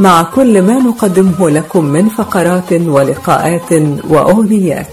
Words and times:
مع 0.00 0.22
كل 0.22 0.62
ما 0.62 0.78
نقدمه 0.78 1.50
لكم 1.50 1.84
من 1.84 2.08
فقرات 2.08 2.72
ولقاءات 2.72 3.72
وأغنيات. 4.08 4.86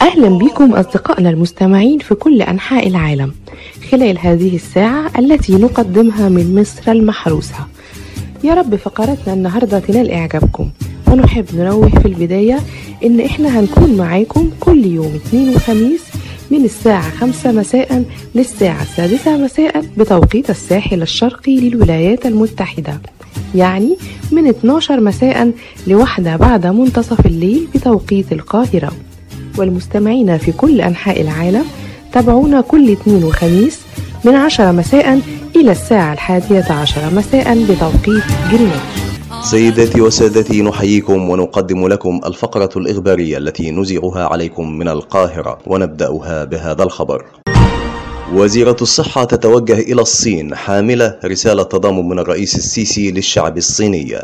أهلا 0.00 0.28
بكم 0.38 0.72
أصدقائنا 0.74 1.30
المستمعين 1.30 1.98
في 1.98 2.14
كل 2.14 2.42
أنحاء 2.42 2.88
العالم 2.88 3.32
خلال 3.90 4.18
هذه 4.18 4.56
الساعة 4.56 5.10
التي 5.18 5.52
نقدمها 5.52 6.28
من 6.28 6.60
مصر 6.60 6.92
المحروسة. 6.92 7.54
يا 8.44 8.54
رب 8.54 8.76
فقراتنا 8.76 9.34
النهاردة 9.34 9.78
تنال 9.78 10.10
إعجابكم. 10.10 10.70
ونحب 11.08 11.44
ننوه 11.54 11.88
في 11.88 12.06
البداية 12.06 12.58
إن 13.04 13.20
إحنا 13.20 13.60
هنكون 13.60 13.96
معاكم 13.96 14.50
كل 14.60 14.86
يوم 14.86 15.14
اثنين 15.14 15.56
وخميس 15.56 16.02
من 16.50 16.64
الساعة 16.64 17.10
خمسة 17.10 17.52
مساء 17.52 18.04
للساعة 18.34 18.82
السادسة 18.82 19.36
مساء 19.36 19.84
بتوقيت 19.96 20.50
الساحل 20.50 21.02
الشرقي 21.02 21.56
للولايات 21.56 22.26
المتحدة. 22.26 23.00
يعني 23.54 23.96
من 24.32 24.48
12 24.48 25.00
مساء 25.00 25.52
لواحدة 25.86 26.36
بعد 26.36 26.66
منتصف 26.66 27.26
الليل 27.26 27.68
بتوقيت 27.74 28.32
القاهرة. 28.32 28.92
والمستمعين 29.58 30.38
في 30.38 30.52
كل 30.52 30.80
أنحاء 30.80 31.20
العالم 31.20 31.64
تابعونا 32.12 32.60
كل 32.60 32.92
اثنين 32.92 33.24
وخميس 33.24 33.80
من 34.24 34.34
10 34.34 34.72
مساء 34.72 35.20
إلى 35.56 35.70
الساعة 35.70 36.12
الحادية 36.12 36.72
عشر 36.72 37.14
مساء 37.14 37.64
بتوقيت 37.64 38.22
جرينتش 38.52 39.02
سيداتي 39.42 40.00
وسادتي 40.00 40.62
نحييكم 40.62 41.30
ونقدم 41.30 41.88
لكم 41.88 42.20
الفقرة 42.26 42.70
الإخبارية 42.76 43.38
التي 43.38 43.70
نزيعها 43.70 44.24
عليكم 44.26 44.78
من 44.78 44.88
القاهرة 44.88 45.58
ونبدأها 45.66 46.44
بهذا 46.44 46.82
الخبر. 46.82 47.24
وزيرة 48.30 48.76
الصحة 48.82 49.24
تتوجه 49.24 49.78
إلى 49.78 50.02
الصين 50.02 50.54
حاملة 50.54 51.18
رسالة 51.24 51.62
تضامن 51.62 52.08
من 52.08 52.18
الرئيس 52.18 52.56
السيسي 52.56 53.10
للشعب 53.10 53.56
الصيني. 53.56 54.18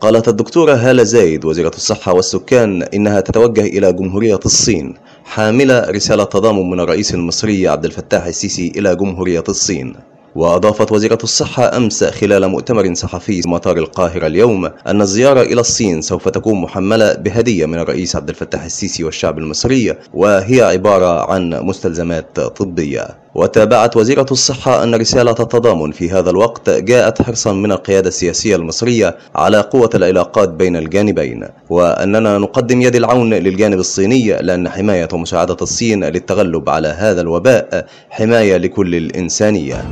قالت 0.00 0.28
الدكتورة 0.28 0.74
هالة 0.74 1.02
زايد 1.02 1.44
وزيرة 1.44 1.72
الصحة 1.76 2.12
والسكان 2.12 2.82
إنها 2.82 3.20
تتوجه 3.20 3.66
إلى 3.66 3.92
جمهورية 3.92 4.40
الصين 4.46 4.94
حاملة 5.24 5.90
رسالة 5.90 6.24
تضامن 6.24 6.70
من 6.70 6.80
الرئيس 6.80 7.14
المصري 7.14 7.68
عبد 7.68 7.84
الفتاح 7.84 8.26
السيسي 8.26 8.72
إلى 8.76 8.96
جمهورية 8.96 9.44
الصين. 9.48 9.94
وأضافت 10.34 10.92
وزيرة 10.92 11.18
الصحة 11.22 11.76
أمس 11.76 12.04
خلال 12.04 12.48
مؤتمر 12.48 12.94
صحفي 12.94 13.42
في 13.42 13.48
مطار 13.48 13.76
القاهرة 13.76 14.26
اليوم 14.26 14.70
أن 14.86 15.02
الزيارة 15.02 15.42
إلى 15.42 15.60
الصين 15.60 16.02
سوف 16.02 16.28
تكون 16.28 16.60
محملة 16.60 17.14
بهدية 17.14 17.66
من 17.66 17.78
الرئيس 17.78 18.16
عبد 18.16 18.28
الفتاح 18.28 18.64
السيسي 18.64 19.04
والشعب 19.04 19.38
المصري 19.38 19.94
وهي 20.14 20.62
عبارة 20.62 21.32
عن 21.32 21.50
مستلزمات 21.50 22.40
طبية. 22.40 23.08
وتابعت 23.34 23.96
وزيرة 23.96 24.26
الصحة 24.30 24.82
أن 24.82 24.94
رسالة 24.94 25.30
التضامن 25.30 25.92
في 25.92 26.10
هذا 26.10 26.30
الوقت 26.30 26.70
جاءت 26.70 27.22
حرصا 27.22 27.52
من 27.52 27.72
القيادة 27.72 28.08
السياسية 28.08 28.56
المصرية 28.56 29.16
على 29.34 29.60
قوة 29.60 29.90
العلاقات 29.94 30.48
بين 30.48 30.76
الجانبين 30.76 31.44
وأننا 31.70 32.38
نقدم 32.38 32.82
يد 32.82 32.96
العون 32.96 33.34
للجانب 33.34 33.78
الصيني 33.78 34.36
لأن 34.42 34.68
حماية 34.68 35.08
ومساعدة 35.12 35.56
الصين 35.62 36.04
للتغلب 36.04 36.68
على 36.68 36.88
هذا 36.88 37.20
الوباء 37.20 37.86
حماية 38.10 38.56
لكل 38.56 38.94
الإنسانية. 38.94 39.84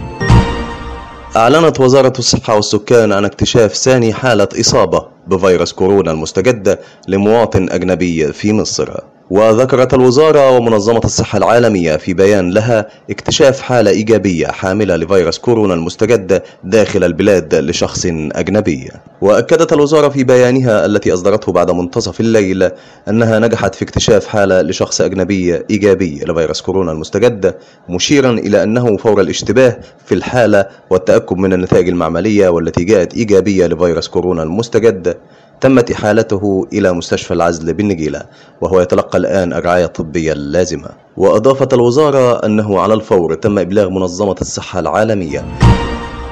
أعلنت 1.37 1.81
وزارة 1.81 2.13
الصحة 2.19 2.57
والسكان 2.57 3.13
عن 3.13 3.25
اكتشاف 3.25 3.75
ثاني 3.75 4.13
حالة 4.13 4.49
إصابة 4.61 5.07
بفيروس 5.27 5.73
كورونا 5.73 6.11
المستجد 6.11 6.79
لمواطن 7.09 7.69
أجنبي 7.71 8.33
في 8.33 8.53
مصر. 8.53 8.95
وذكرت 9.31 9.95
الوزارة 9.95 10.51
ومنظمة 10.51 11.01
الصحة 11.05 11.39
العالمية 11.39 11.97
في 11.97 12.15
بيان 12.15 12.51
لها 12.51 12.87
اكتشاف 13.11 13.61
حالة 13.61 13.91
إيجابية 13.91 14.47
حاملة 14.47 14.97
لفيروس 14.97 15.39
كورونا 15.39 15.75
المستجد 15.75 16.43
داخل 16.65 17.05
البلاد 17.05 17.55
لشخص 17.55 18.07
أجنبي. 18.33 18.91
وأكدت 19.21 19.73
الوزارة 19.73 20.09
في 20.09 20.25
بيانها 20.25 20.87
التي 20.87 21.15
أصدرته 21.15 21.53
بعد 21.53 21.71
منتصف 21.71 22.21
الليل 22.21 22.71
أنها 23.09 23.39
نجحت 23.39 23.75
في 23.75 23.85
اكتشاف 23.85 24.27
حالة 24.27 24.63
لشخص 24.63 25.01
أجنبي 25.01 25.63
إيجابي 25.71 26.21
لفيروس 26.27 26.61
كورونا 26.61 26.93
المستجد 26.93 27.55
مشيرا 27.89 28.31
إلى 28.31 28.63
أنه 28.63 28.97
فور 28.97 29.21
الاشتباه 29.21 29.77
في 30.07 30.15
الحالة 30.15 30.67
والتأكد 30.91 31.37
من 31.37 31.53
النتائج 31.53 31.89
المعملية 31.89 32.49
والتي 32.49 32.85
جاءت 32.85 33.15
إيجابية 33.15 33.67
لفيروس 33.67 34.09
كورونا 34.09 34.43
المستجد. 34.43 35.17
تمت 35.61 35.91
إحالته 35.91 36.67
إلى 36.73 36.93
مستشفى 36.93 37.35
العزل 37.35 37.75
بالنجيلة 37.75 38.23
وهو 38.61 38.81
يتلقى 38.81 39.19
الآن 39.19 39.53
الرعاية 39.53 39.85
الطبية 39.85 40.33
اللازمة 40.33 40.89
وأضافت 41.17 41.75
الوزارة 41.75 42.47
أنه 42.47 42.81
على 42.81 42.95
الفور 42.95 43.35
تم 43.35 43.59
إبلاغ 43.59 43.91
منظمة 43.91 44.37
الصحة 44.41 44.81
العالمية. 44.81 45.45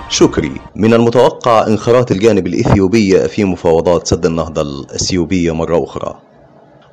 شكري. 0.09 0.53
من 0.77 0.95
المتوقع 0.95 1.67
انخراط 1.67 2.11
الجانب 2.11 2.47
الإثيوبي 2.47 3.29
في 3.29 3.45
مفاوضات 3.45 4.07
سد 4.07 4.27
النهضة 4.27 4.63
الأثيوبية 4.63 5.55
مرة 5.55 5.85
أخرى. 5.85 6.15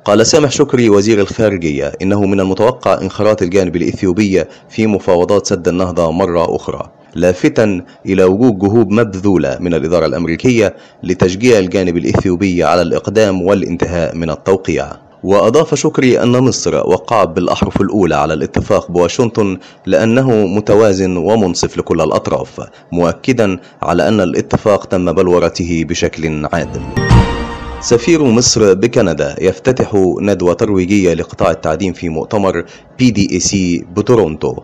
قال 0.04 0.26
سامح 0.26 0.50
شكري 0.50 0.90
وزير 0.90 1.20
الخارجية 1.20 1.92
إنه 2.02 2.26
من 2.26 2.40
المتوقع 2.40 3.00
انخراط 3.00 3.42
الجانب 3.42 3.76
الإثيوبي 3.76 4.44
في 4.68 4.86
مفاوضات 4.86 5.46
سد 5.46 5.68
النهضة 5.68 6.10
مرة 6.10 6.56
أخرى 6.56 6.90
لافتا 7.14 7.84
إلى 8.06 8.24
وجود 8.24 8.58
جهود 8.58 8.90
مبذولة 8.90 9.56
من 9.60 9.74
الإدارة 9.74 10.06
الأمريكية 10.06 10.74
لتشجيع 11.02 11.58
الجانب 11.58 11.96
الإثيوبي 11.96 12.64
على 12.64 12.82
الإقدام 12.82 13.42
والانتهاء 13.42 14.16
من 14.16 14.30
التوقيع. 14.30 14.92
وأضاف 15.24 15.74
شكري 15.74 16.22
أن 16.22 16.32
مصر 16.32 16.74
وقعت 16.74 17.28
بالأحرف 17.28 17.80
الأولى 17.80 18.14
على 18.14 18.34
الاتفاق 18.34 18.90
بواشنطن 18.90 19.58
لأنه 19.86 20.46
متوازن 20.46 21.16
ومنصف 21.16 21.78
لكل 21.78 22.00
الأطراف 22.00 22.60
مؤكدا 22.92 23.58
على 23.82 24.08
أن 24.08 24.20
الاتفاق 24.20 24.86
تم 24.86 25.12
بلورته 25.12 25.84
بشكل 25.88 26.46
عادل. 26.52 26.82
سفير 27.82 28.22
مصر 28.24 28.74
بكندا 28.74 29.36
يفتتح 29.40 29.94
ندوة 30.20 30.52
ترويجية 30.54 31.14
لقطاع 31.14 31.50
التعدين 31.50 31.92
في 31.92 32.08
مؤتمر 32.08 32.64
PDAC 32.98 33.84
بتورونتو. 33.96 34.54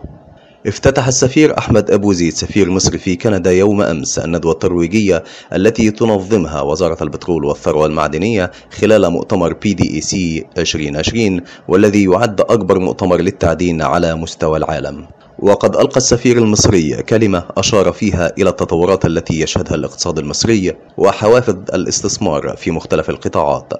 افتتح 0.67 1.07
السفير 1.07 1.57
أحمد 1.57 1.91
أبو 1.91 2.13
زيد 2.13 2.33
سفير 2.33 2.69
مصر 2.69 2.97
في 2.97 3.15
كندا 3.15 3.51
يوم 3.51 3.81
أمس 3.81 4.19
الندوة 4.19 4.51
الترويجية 4.51 5.23
التي 5.53 5.91
تنظمها 5.91 6.61
وزارة 6.61 7.03
البترول 7.03 7.45
والثروة 7.45 7.85
المعدنية 7.85 8.51
خلال 8.71 9.09
مؤتمر 9.09 9.53
PDAC 9.53 10.45
2020 10.57 11.41
والذي 11.67 12.03
يعد 12.03 12.41
أكبر 12.41 12.79
مؤتمر 12.79 13.17
للتعدين 13.21 13.81
على 13.81 14.15
مستوى 14.15 14.57
العالم. 14.57 15.05
وقد 15.41 15.75
ألقى 15.75 15.97
السفير 15.97 16.37
المصري 16.37 17.03
كلمة 17.03 17.43
أشار 17.57 17.91
فيها 17.91 18.31
إلى 18.37 18.49
التطورات 18.49 19.05
التي 19.05 19.41
يشهدها 19.41 19.75
الاقتصاد 19.75 20.19
المصري 20.19 20.73
وحوافز 20.97 21.55
الاستثمار 21.73 22.55
في 22.57 22.71
مختلف 22.71 23.09
القطاعات 23.09 23.73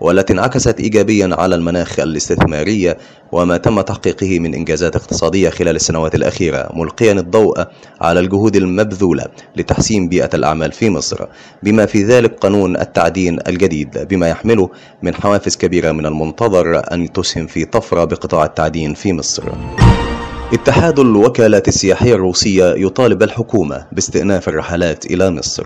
والتي 0.00 0.32
انعكست 0.32 0.80
إيجابيا 0.80 1.30
على 1.32 1.54
المناخ 1.54 2.00
الاستثماري 2.00 2.94
وما 3.32 3.56
تم 3.56 3.80
تحقيقه 3.80 4.38
من 4.38 4.54
إنجازات 4.54 4.96
اقتصادية 4.96 5.50
خلال 5.50 5.76
السنوات 5.76 6.14
الأخيرة 6.14 6.68
ملقيا 6.74 7.12
الضوء 7.12 7.64
على 8.00 8.20
الجهود 8.20 8.56
المبذولة 8.56 9.24
لتحسين 9.56 10.08
بيئة 10.08 10.30
الأعمال 10.34 10.72
في 10.72 10.90
مصر 10.90 11.26
بما 11.62 11.86
في 11.86 12.04
ذلك 12.04 12.38
قانون 12.38 12.76
التعدين 12.76 13.38
الجديد 13.48 14.06
بما 14.10 14.28
يحمله 14.28 14.70
من 15.02 15.14
حوافز 15.14 15.56
كبيرة 15.56 15.92
من 15.92 16.06
المنتظر 16.06 16.92
أن 16.92 17.12
تسهم 17.12 17.46
في 17.46 17.64
طفرة 17.64 18.04
بقطاع 18.04 18.44
التعدين 18.44 18.94
في 18.94 19.12
مصر. 19.12 19.42
اتحاد 20.52 20.98
الوكالات 20.98 21.68
السياحية 21.68 22.14
الروسية 22.14 22.74
يطالب 22.74 23.22
الحكومة 23.22 23.86
باستئناف 23.92 24.48
الرحلات 24.48 25.06
إلى 25.06 25.30
مصر. 25.30 25.64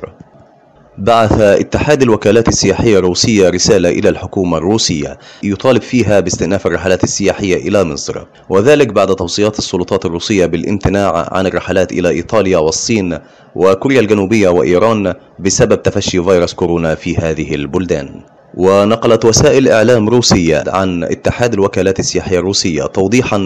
بعث 0.99 1.41
اتحاد 1.41 2.03
الوكالات 2.03 2.49
السياحية 2.49 2.99
الروسية 2.99 3.49
رسالة 3.51 3.89
إلى 3.89 4.09
الحكومة 4.09 4.59
الروسية 4.59 5.19
يطالب 5.43 5.83
فيها 5.83 6.21
باستئناف 6.21 6.67
الرحلات 6.67 7.05
السياحية 7.05 7.69
إلى 7.69 7.85
مصر 7.85 8.25
وذلك 8.49 8.89
بعد 8.89 9.15
توصيات 9.15 9.59
السلطات 9.59 10.05
الروسية 10.07 10.47
بالامتناع 10.47 11.29
عن 11.33 11.47
الرحلات 11.47 11.93
إلى 11.93 12.09
إيطاليا 12.09 12.59
والصين 12.59 13.19
وكوريا 13.55 14.01
الجنوبية 14.01 14.49
وإيران 14.49 15.15
بسبب 15.39 15.83
تفشي 15.83 16.23
فيروس 16.23 16.55
كورونا 16.55 16.95
في 16.95 17.17
هذه 17.17 17.55
البلدان. 17.55 18.21
ونقلت 18.57 19.25
وسائل 19.25 19.69
إعلام 19.69 20.09
روسية 20.09 20.65
عن 20.67 21.05
اتحاد 21.05 21.53
الوكالات 21.53 21.99
السياحية 21.99 22.39
الروسية 22.39 22.83
توضيحا 22.83 23.37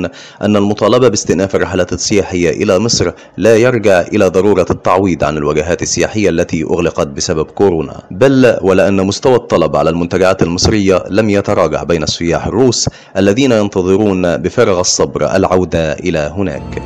أن 0.43 0.57
المطالبة 0.57 1.09
باستئناف 1.09 1.57
الرحلات 1.57 1.93
السياحية 1.93 2.51
إلى 2.51 2.79
مصر 2.79 3.13
لا 3.37 3.57
يرجع 3.57 4.01
إلى 4.01 4.29
ضرورة 4.29 4.67
التعويض 4.71 5.25
عن 5.25 5.37
الوجهات 5.37 5.83
السياحية 5.83 6.29
التي 6.29 6.63
أغلقت 6.65 7.07
بسبب 7.07 7.47
كورونا. 7.47 8.03
بل 8.11 8.57
ولأن 8.63 9.07
مستوى 9.07 9.35
الطلب 9.35 9.77
على 9.77 9.91
المنتجعات 9.91 10.43
المصرية 10.43 11.05
لم 11.11 11.31
يتراجع 11.31 11.83
بين 11.83 12.03
السياح 12.03 12.47
الروس 12.47 12.89
الذين 13.17 13.53
ينتظرون 13.53 14.37
بفارغ 14.37 14.81
الصبر 14.81 15.37
العودة 15.37 15.93
إلى 15.93 16.33
هناك. 16.37 16.83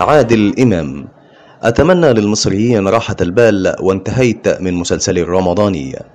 عادل 0.00 0.54
إمام 0.60 1.08
أتمنى 1.62 2.12
للمصريين 2.12 2.88
راحة 2.88 3.16
البال 3.20 3.76
وانتهيت 3.80 4.48
من 4.60 4.74
مسلسل 4.74 5.18
الرمضاني. 5.18 6.11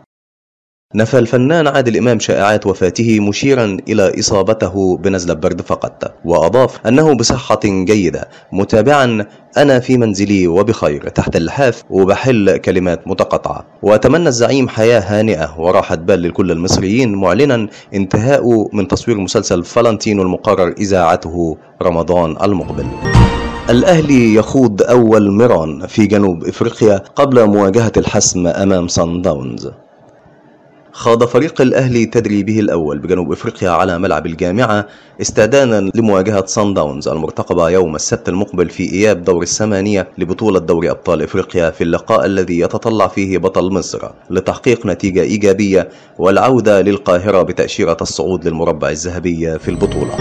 نفى 0.96 1.20
الفنان 1.20 1.68
عادل 1.68 1.98
إمام 1.98 2.20
شائعات 2.20 2.68
وفاته 2.68 3.20
مشيرا 3.20 3.78
إلى 3.90 4.20
إصابته 4.20 4.98
بنزلة 4.98 5.34
برد 5.34 5.62
فقط 5.62 6.14
وأضاف 6.26 6.88
أنه 6.88 7.16
بصحة 7.16 7.60
جيدة 7.64 8.28
متابعا 8.52 9.26
أنا 9.58 9.80
في 9.80 9.98
منزلي 9.98 10.48
وبخير 10.48 11.10
تحت 11.10 11.36
اللحاف 11.36 11.84
وبحل 11.90 12.58
كلمات 12.58 13.08
متقطعة. 13.08 13.66
وأتمنى 13.82 14.28
الزعيم 14.28 14.70
حياة 14.70 15.00
هانئة 15.00 15.56
وراحة 15.60 15.96
بال 15.96 16.22
لكل 16.22 16.52
المصريين 16.52 17.16
معلنا 17.16 17.68
انتهاء 17.94 18.76
من 18.76 18.88
تصوير 18.88 19.18
مسلسل 19.18 19.64
فالنتينو 19.64 20.22
المقرر 20.22 20.74
إذاعته 20.78 21.58
رمضان 21.84 22.38
المقبل. 22.44 22.86
الأهلي 23.70 24.36
يخوض 24.36 24.82
أول 24.82 25.32
مران 25.32 25.88
في 25.88 26.06
جنوب 26.06 26.44
إفريقيا 26.44 26.98
قبل 27.16 27.46
مواجهة 27.46 27.92
الحسم 27.98 28.48
أمام 28.48 28.88
سان 28.88 29.22
داونز. 29.22 29.70
خاض 30.98 31.24
فريق 31.24 31.62
الأهلي 31.62 32.06
تدريبه 32.06 32.60
الأول 32.60 33.00
بجنوب 33.00 33.32
إفريقيا 33.32 33.70
على 33.70 34.00
ملعب 34.00 34.26
الجامعة 34.26 34.88
استعدادا 35.22 35.92
لمواجهة 35.96 36.46
سان 36.46 36.74
داونز 36.74 37.08
المرتقبة 37.08 37.70
يوم 37.70 37.96
السبت 37.96 38.30
المقبل 38.30 38.70
في 38.70 38.94
إياب 38.94 39.24
دور 39.24 39.42
الثمانية 39.42 40.08
لبطولة 40.18 40.60
دوري 40.60 40.92
أبطال 40.92 41.22
إفريقيا 41.22 41.70
في 41.70 41.84
اللقاء 41.84 42.26
الذي 42.26 42.60
يتطلع 42.60 43.08
فيه 43.08 43.38
بطل 43.38 43.72
مصر 43.72 44.10
لتحقيق 44.30 44.86
نتيجة 44.86 45.22
إيجابية 45.22 45.90
والعودة 46.20 46.82
للقاهرة 46.82 47.42
بتأشيرة 47.42 47.98
الصعود 48.02 48.48
للمربع 48.48 48.90
الذهبي 48.90 49.60
في 49.60 49.72
البطولة. 49.72 50.18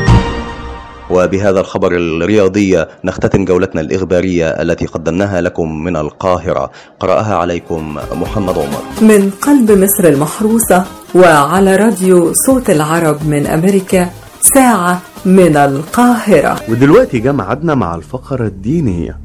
وبهذا 1.10 1.60
الخبر 1.60 1.92
الرياضي 1.96 2.84
نختتم 3.04 3.44
جولتنا 3.44 3.80
الإخبارية 3.80 4.46
التي 4.48 4.86
قدمناها 4.86 5.40
لكم 5.40 5.84
من 5.84 5.96
القاهرة. 5.96 6.70
قرأها 7.00 7.36
عليكم 7.36 7.96
محمد 8.12 8.58
عمر. 8.58 8.82
من 9.02 9.30
قلب 9.30 9.70
مصر 9.70 10.04
المحروسة 10.04 10.84
وعلى 11.14 11.76
راديو 11.76 12.32
صوت 12.32 12.70
العرب 12.70 13.28
من 13.28 13.46
أمريكا 13.46 14.10
ساعة 14.54 15.00
من 15.26 15.56
القاهرة. 15.56 16.56
ودلوقتي 16.68 17.18
جه 17.18 17.32
ميعادنا 17.32 17.74
مع 17.74 17.94
الفقرة 17.94 18.46
الدينية 18.46 19.18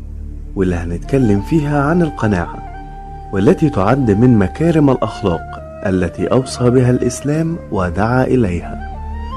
واللي 0.56 0.76
هنتكلم 0.76 1.42
فيها 1.42 1.84
عن 1.84 2.02
القناعة 2.02 2.58
والتي 3.34 3.70
تعد 3.70 4.12
من 4.12 4.38
مكارم 4.38 4.90
الأخلاق 4.90 5.42
التي 5.86 6.28
أوصى 6.28 6.70
بها 6.70 6.90
الإسلام 6.90 7.58
ودعا 7.72 8.24
إليها. 8.24 8.92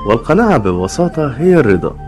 والقناعة 0.08 0.56
ببساطة 0.58 1.34
هي 1.38 1.54
الرضا. 1.54 2.03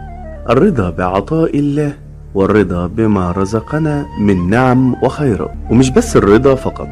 الرضا 0.50 0.90
بعطاء 0.90 1.58
الله 1.58 1.92
والرضا 2.34 2.86
بما 2.86 3.30
رزقنا 3.30 4.06
من 4.20 4.50
نعم 4.50 4.94
وخيرات 5.02 5.50
ومش 5.70 5.90
بس 5.90 6.16
الرضا 6.16 6.54
فقط 6.54 6.88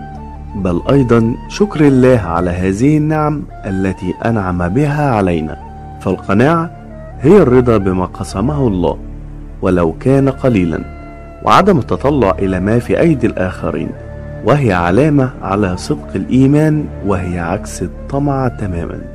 بل 0.55 0.83
أيضا 0.91 1.35
شكر 1.49 1.81
الله 1.81 2.19
على 2.19 2.51
هذه 2.51 2.97
النعم 2.97 3.43
التي 3.67 4.15
أنعم 4.25 4.69
بها 4.69 5.11
علينا. 5.11 5.57
فالقناعة 6.01 6.71
هي 7.21 7.43
الرضا 7.43 7.77
بما 7.77 8.07
قسمه 8.07 8.69
الله 8.69 8.99
ولو 9.63 9.93
كان 10.01 10.29
قليلا. 10.29 10.85
وعدم 11.45 11.79
التطلع 11.79 12.31
إلى 12.39 12.61
ما 12.61 12.79
في 12.79 13.01
أيدي 13.01 13.27
الآخرين 13.27 13.89
وهي 14.45 14.73
علامة 14.73 15.31
على 15.43 15.77
صدق 15.77 16.09
الإيمان 16.15 16.85
وهي 17.07 17.39
عكس 17.39 17.83
الطمع 17.83 18.49
تماما. 18.49 19.14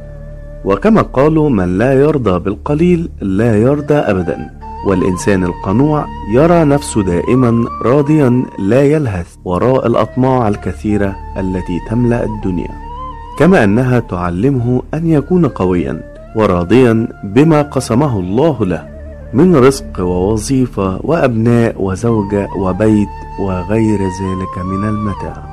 وكما 0.66 1.02
قالوا 1.02 1.50
من 1.50 1.78
لا 1.78 1.94
يرضى 1.94 2.40
بالقليل 2.40 3.10
لا 3.22 3.58
يرضى 3.58 3.94
أبدا. 3.94 4.60
والإنسان 4.88 5.44
القنوع 5.44 6.06
يرى 6.34 6.64
نفسه 6.64 7.04
دائما 7.04 7.66
راضيا 7.86 8.44
لا 8.60 8.84
يلهث 8.84 9.28
وراء 9.46 9.88
الأطماع 9.88 10.48
الكثيرة 10.48 11.16
التي 11.38 11.80
تملأ 11.90 12.24
الدنيا. 12.24 12.72
كما 13.40 13.64
أنها 13.64 14.00
تعلمه 14.00 14.82
أن 14.94 15.08
يكون 15.08 15.48
قويا 15.48 16.02
وراضيا 16.36 17.08
بما 17.24 17.62
قسمه 17.62 18.20
الله 18.20 18.66
له 18.66 18.88
من 19.34 19.56
رزق 19.56 20.00
ووظيفة 20.00 21.00
وأبناء 21.04 21.82
وزوجة 21.82 22.48
وبيت 22.58 23.10
وغير 23.40 24.00
ذلك 24.00 24.66
من 24.66 24.90
المتاع. 24.90 25.44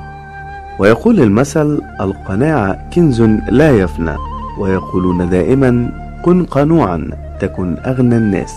ويقول 0.79 1.19
المثل 1.19 1.81
القناعة 2.01 2.89
كنز 2.93 3.21
لا 3.49 3.71
يفنى. 3.71 4.36
ويقولون 4.59 5.29
دائما 5.29 5.91
كن 6.25 6.45
قنوعا 6.45 7.09
تكن 7.39 7.77
أغنى 7.85 8.17
الناس. 8.17 8.55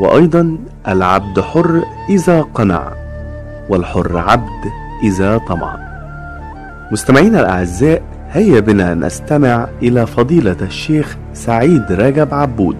وأيضا 0.00 0.58
العبد 0.88 1.40
حر 1.40 1.82
إذا 2.10 2.42
قنع 2.54 2.92
والحر 3.68 4.18
عبد 4.18 4.64
إذا 5.02 5.38
طمع. 5.38 5.76
مستمعينا 6.92 7.40
الأعزاء 7.40 8.02
هيا 8.30 8.60
بنا 8.60 8.94
نستمع 8.94 9.68
إلى 9.82 10.06
فضيلة 10.06 10.56
الشيخ 10.62 11.16
سعيد 11.34 11.92
رجب 11.92 12.34
عبود 12.34 12.76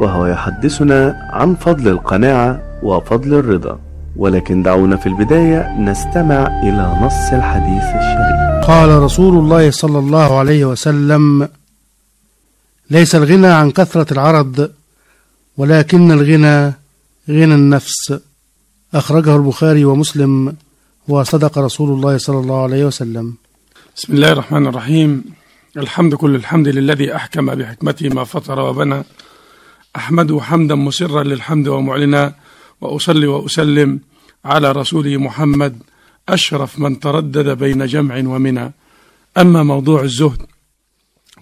وهو 0.00 0.26
يحدثنا 0.26 1.16
عن 1.32 1.54
فضل 1.54 1.88
القناعة 1.88 2.60
وفضل 2.82 3.34
الرضا. 3.34 3.78
ولكن 4.16 4.62
دعونا 4.62 4.96
في 4.96 5.06
البداية 5.06 5.78
نستمع 5.80 6.60
إلى 6.62 6.96
نص 7.02 7.32
الحديث 7.32 7.84
الشريف. 7.84 8.66
قال 8.66 9.02
رسول 9.02 9.34
الله 9.34 9.70
صلى 9.70 9.98
الله 9.98 10.38
عليه 10.38 10.64
وسلم 10.64 11.48
ليس 12.90 13.14
الغنى 13.14 13.46
عن 13.46 13.70
كثرة 13.70 14.12
العرض 14.12 14.70
ولكن 15.56 16.12
الغنى 16.12 16.74
غنى 17.28 17.54
النفس. 17.54 18.14
أخرجه 18.94 19.36
البخاري 19.36 19.84
ومسلم 19.84 20.56
وصدق 21.08 21.58
رسول 21.58 21.90
الله 21.90 22.18
صلى 22.18 22.38
الله 22.38 22.62
عليه 22.62 22.84
وسلم. 22.84 23.34
بسم 23.96 24.12
الله 24.12 24.32
الرحمن 24.32 24.66
الرحيم. 24.66 25.24
الحمد 25.76 26.14
كل 26.14 26.34
الحمد 26.34 26.68
للذي 26.68 27.16
أحكم 27.16 27.54
بحكمته 27.54 28.08
ما 28.08 28.24
فطر 28.24 28.60
وبنى. 28.60 29.04
أحمده 29.96 30.40
حمدا 30.40 30.74
مسرا 30.74 31.22
للحمد 31.22 31.68
ومعلنا 31.68 32.34
وأصلي 32.80 33.26
وأسلم 33.26 34.00
على 34.44 34.72
رسوله 34.72 35.16
محمد 35.16 35.82
أشرف 36.28 36.78
من 36.78 37.00
تردد 37.00 37.48
بين 37.58 37.86
جمع 37.86 38.18
ومنى. 38.18 38.72
أما 39.38 39.62
موضوع 39.62 40.02
الزهد 40.02 40.42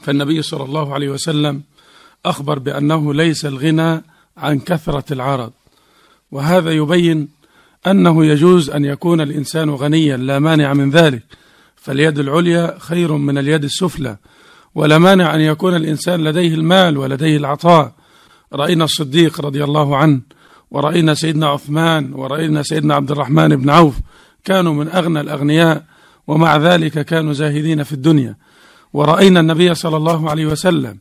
فالنبي 0.07 0.43
صلى 0.43 0.65
الله 0.65 0.95
عليه 0.95 1.09
وسلم 1.09 1.63
أخبر 2.27 2.59
بأنه 2.59 3.15
ليس 3.15 3.47
الغنى 3.47 4.03
عن 4.37 4.59
كثرة 4.59 5.13
العرض. 5.13 5.53
وهذا 6.33 6.71
يبين 6.71 7.29
أنه 7.87 8.27
يجوز 8.27 8.71
أن 8.71 8.85
يكون 8.85 9.21
الإنسان 9.21 9.71
غنيا 9.71 10.17
لا 10.17 10.39
مانع 10.39 10.75
من 10.75 10.91
ذلك 10.91 11.23
فاليد 11.77 12.19
العليا 12.19 12.77
خير 12.79 13.13
من 13.13 13.39
اليد 13.39 13.65
السفلى. 13.65 14.17
ولا 14.75 14.99
مانع 14.99 15.35
أن 15.35 15.41
يكون 15.41 15.77
الإنسان 15.77 16.25
لديه 16.25 16.55
المال 16.55 16.99
ولديه 16.99 17.37
العطاء. 17.37 17.93
رأينا 18.53 18.85
الصديق 18.85 19.41
رضي 19.41 19.65
الله 19.65 19.97
عنه 19.97 20.21
ورأينا 20.71 21.15
سيدنا 21.15 21.47
عثمان 21.47 22.13
ورأينا 22.15 22.63
سيدنا 22.63 22.95
عبد 22.95 23.11
الرحمن 23.11 23.57
بن 23.57 23.71
عوف 23.71 23.95
كانوا 24.45 24.75
من 24.75 24.89
أغنى 24.89 25.21
الأغنياء 25.21 25.85
ومع 26.27 26.57
ذلك 26.57 27.05
كانوا 27.05 27.33
زاهدين 27.33 27.83
في 27.83 27.93
الدنيا. 27.93 28.46
ورأينا 28.93 29.41
النبي 29.41 29.75
صلى 29.75 29.97
الله 29.97 30.31
عليه 30.31 30.47
وسلم 30.47 30.99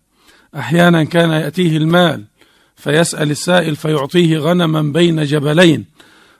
أحيانا 0.55 1.03
كان 1.03 1.31
يأتيه 1.31 1.77
المال 1.77 2.25
فيسأل 2.75 3.31
السائل 3.31 3.75
فيعطيه 3.75 4.37
غنما 4.37 4.81
بين 4.81 5.23
جبلين 5.23 5.85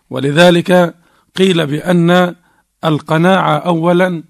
ولذلك 0.10 0.96
قيل 1.38 1.68
بأن 1.68 2.36
القناعة 2.86 3.58
أولا 3.58 4.24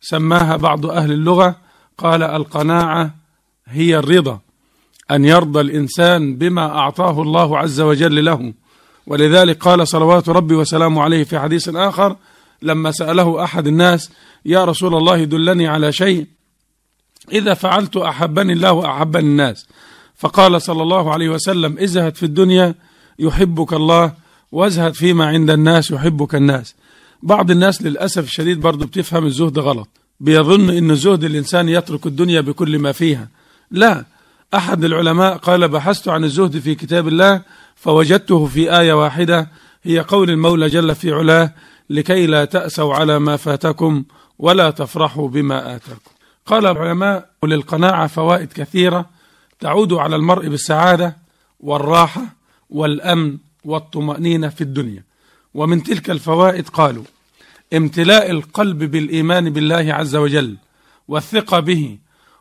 سماها 0.00 0.56
بعض 0.56 0.86
أهل 0.86 1.12
اللغة 1.12 1.56
قال 1.98 2.22
القناعة 2.22 3.14
هي 3.66 3.98
الرضا 3.98 4.40
أن 5.10 5.24
يرضى 5.24 5.60
الإنسان 5.60 6.36
بما 6.36 6.66
أعطاه 6.78 7.22
الله 7.22 7.58
عز 7.58 7.80
وجل 7.80 8.24
له. 8.24 8.52
ولذلك 9.06 9.58
قال 9.62 9.88
صلوات 9.88 10.28
ربي 10.28 10.54
وسلامه 10.54 11.02
عليه 11.02 11.24
في 11.24 11.38
حديث 11.38 11.68
آخر 11.68 12.16
لما 12.62 12.90
سأله 12.90 13.44
أحد 13.44 13.66
الناس 13.66 14.10
يا 14.44 14.64
رسول 14.64 14.94
الله 14.94 15.24
دلني 15.24 15.68
على 15.68 15.92
شيء 15.92 16.26
إذا 17.32 17.54
فعلت 17.54 17.96
أحبني 17.96 18.52
الله 18.52 18.72
وأحبني 18.72 19.26
الناس. 19.26 19.66
فقال 20.16 20.62
صلى 20.62 20.82
الله 20.82 21.12
عليه 21.12 21.28
وسلم 21.28 21.78
ازهد 21.78 22.14
في 22.14 22.22
الدنيا 22.22 22.74
يحبك 23.18 23.72
الله 23.72 24.12
وازهد 24.52 24.94
فيما 24.94 25.26
عند 25.26 25.50
الناس 25.50 25.90
يحبك 25.90 26.34
الناس. 26.34 26.74
بعض 27.22 27.50
الناس 27.50 27.82
للأسف 27.82 28.24
الشديد 28.24 28.60
برضو 28.60 28.86
بتفهم 28.86 29.26
الزهد 29.26 29.58
غلط. 29.58 29.88
بيظن 30.20 30.70
إن 30.70 30.94
زهد 30.94 31.24
الإنسان 31.24 31.68
يترك 31.68 32.06
الدنيا 32.06 32.40
بكل 32.40 32.78
ما 32.78 32.92
فيها. 32.92 33.28
لا 33.70 34.04
أحد 34.54 34.84
العلماء 34.84 35.36
قال 35.36 35.68
بحثت 35.68 36.08
عن 36.08 36.24
الزهد 36.24 36.58
في 36.58 36.74
كتاب 36.74 37.08
الله 37.08 37.42
فوجدته 37.76 38.46
في 38.46 38.78
آية 38.80 38.92
واحدة 38.92 39.48
هي 39.82 39.98
قول 39.98 40.30
المولى 40.30 40.68
جل 40.68 40.94
في 40.94 41.12
علاه 41.12 41.52
لكي 41.90 42.26
لا 42.26 42.44
تأسوا 42.44 42.94
على 42.94 43.18
ما 43.18 43.36
فاتكم 43.36 44.04
ولا 44.38 44.70
تفرحوا 44.70 45.28
بما 45.28 45.76
آتاكم. 45.76 46.10
قال 46.50 46.66
العلماء 46.66 47.30
للقناعه 47.44 48.06
فوائد 48.06 48.52
كثيرة 48.52 49.06
تعود 49.60 49.92
على 49.92 50.16
المرء 50.16 50.48
بالسعادة 50.48 51.16
والراحة 51.60 52.22
والأمن 52.70 53.38
والطمأنينة 53.64 54.48
في 54.48 54.60
الدنيا. 54.60 55.04
ومن 55.54 55.82
تلك 55.82 56.10
الفوائد 56.10 56.68
قالوا 56.68 57.04
امتلاء 57.76 58.30
القلب 58.30 58.78
بالإيمان 58.84 59.50
بالله 59.50 59.94
عز 59.94 60.16
وجل 60.16 60.56
والثقة 61.08 61.60
به 61.60 61.98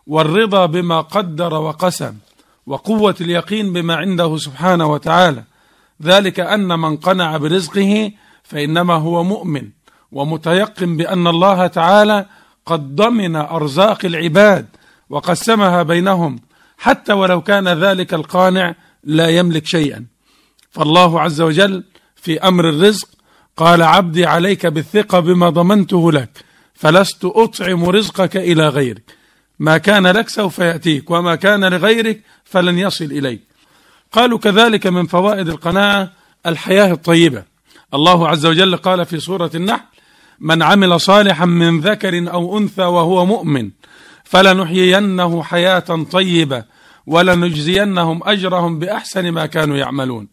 والرضا 0.08 0.66
بما 0.66 1.02
قدر 1.02 1.54
وقسم 1.54 2.14
وقوة 2.66 3.16
اليقين 3.22 3.74
بما 3.74 3.96
عنده 3.96 4.38
سبحانه 4.38 4.88
وتعالى 4.88 5.44
ذلك 6.04 6.40
أن 6.40 6.80
من 6.80 6.98
قنع 6.98 7.38
برزقه 7.38 8.12
فإنما 8.44 8.94
هو 8.94 9.24
مؤمن 9.24 9.70
ومتيقن 10.12 10.98
بأن 10.98 11.28
الله 11.28 11.68
تعالى 11.68 12.26
قد 12.70 12.96
ضمن 12.96 13.36
أرزاق 13.36 14.06
العباد 14.06 14.66
وقسمها 15.10 15.84
بينهم 15.84 16.40
حتى 16.78 17.14
ولو 17.14 17.42
كان 17.42 17.68
ذلك 17.68 18.14
القانع 18.14 18.76
لا 19.04 19.28
يملك 19.28 19.66
شيئا. 19.66 20.06
فالله 20.72 21.22
عز 21.22 21.42
وجل 21.42 21.84
في 22.16 22.40
أمر 22.40 22.70
الرزق 22.70 23.08
قال 23.58 23.82
عبدي 23.82 24.26
عليك 24.26 24.66
بالثقة 24.66 25.20
بما 25.20 25.50
ضمنته 25.50 26.12
لك 26.12 26.30
فلست 26.74 27.26
أطعم 27.26 27.86
رزقك 27.86 28.38
إلى 28.38 28.68
غيرك. 28.68 29.04
ما 29.60 29.78
كان 29.78 30.08
لك 30.08 30.30
سوف 30.30 30.60
يأتيك 30.60 31.12
وما 31.12 31.36
كان 31.36 31.66
لغيرك 31.66 32.22
فلن 32.46 32.78
يصل 32.78 33.06
إليك. 33.06 33.42
قالوا 34.12 34.40
كذلك 34.40 34.88
من 34.88 35.06
فوائد 35.08 35.48
القناعة 35.48 36.12
الحياة 36.46 36.92
الطيبة. 36.92 37.44
الله 37.94 38.28
عز 38.28 38.46
وجل 38.46 38.78
قال 38.78 39.06
في 39.06 39.20
سورة 39.20 39.52
النحل 39.56 39.99
من 40.42 40.64
عمل 40.64 41.00
صالحا 41.02 41.46
من 41.46 41.80
ذكر 41.80 42.32
أو 42.34 42.58
أنثى 42.58 42.82
وهو 42.84 43.26
مؤمن 43.26 43.70
فلنحيينه 44.24 45.44
حياة 45.44 46.06
طيبة 46.12 46.64
ولنجزينهم 47.08 48.20
أجرهم 48.24 48.80
بأحسن 48.80 49.32
ما 49.32 49.46
كانوا 49.46 49.78
يعملون. 49.78 50.28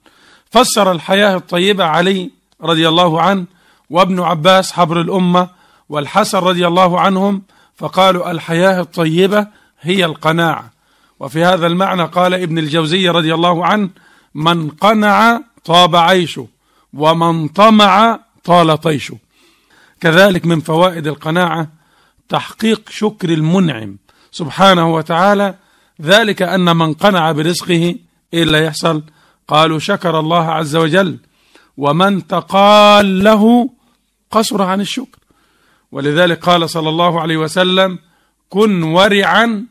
فسر 0.50 0.92
الحياة 0.92 1.36
الطيبة 1.36 1.84
علي 1.84 2.30
رضي 2.62 2.88
الله 2.88 3.22
عنه 3.22 3.44
وابن 3.90 4.20
عباس 4.20 4.72
حبر 4.72 5.00
الأمة 5.00 5.48
والحسن 5.88 6.38
رضي 6.38 6.66
الله 6.66 7.00
عنهم 7.00 7.42
فقالوا 7.76 8.30
الحياة 8.30 8.80
الطيبة 8.80 9.46
هي 9.80 10.04
القناعة. 10.04 10.70
وفي 11.20 11.44
هذا 11.44 11.66
المعنى 11.66 12.04
قال 12.04 12.34
ابن 12.34 12.58
الجوزي 12.58 13.08
رضي 13.08 13.34
الله 13.34 13.66
عنه 13.66 13.90
من 14.34 14.70
قنع 14.70 15.40
طاب 15.64 15.96
عيشه 15.96 16.46
ومن 16.94 17.48
طمع 17.48 18.20
طال 18.44 18.80
طيشه. 18.80 19.25
كذلك 20.00 20.46
من 20.46 20.60
فوائد 20.60 21.06
القناعة 21.06 21.68
تحقيق 22.28 22.90
شكر 22.90 23.28
المنعم. 23.30 23.96
سبحانه 24.30 24.94
وتعالى 24.94 25.54
ذلك 26.02 26.42
أن 26.42 26.76
من 26.76 26.92
قنع 26.92 27.32
برزقه 27.32 27.94
إيه 28.34 28.42
اللي 28.42 28.64
يحصل. 28.64 29.02
قالوا 29.48 29.78
شكر 29.78 30.20
الله 30.20 30.50
عز 30.50 30.76
وجل. 30.76 31.18
ومن 31.76 32.26
تقال 32.26 33.24
له 33.24 33.70
قصر 34.30 34.62
عن 34.62 34.80
الشكر. 34.80 35.18
ولذلك 35.92 36.38
قال 36.44 36.70
صلى 36.70 36.88
الله 36.88 37.20
عليه 37.20 37.36
وسلم 37.36 37.98
كن 38.48 38.82
ورعا 38.82 39.66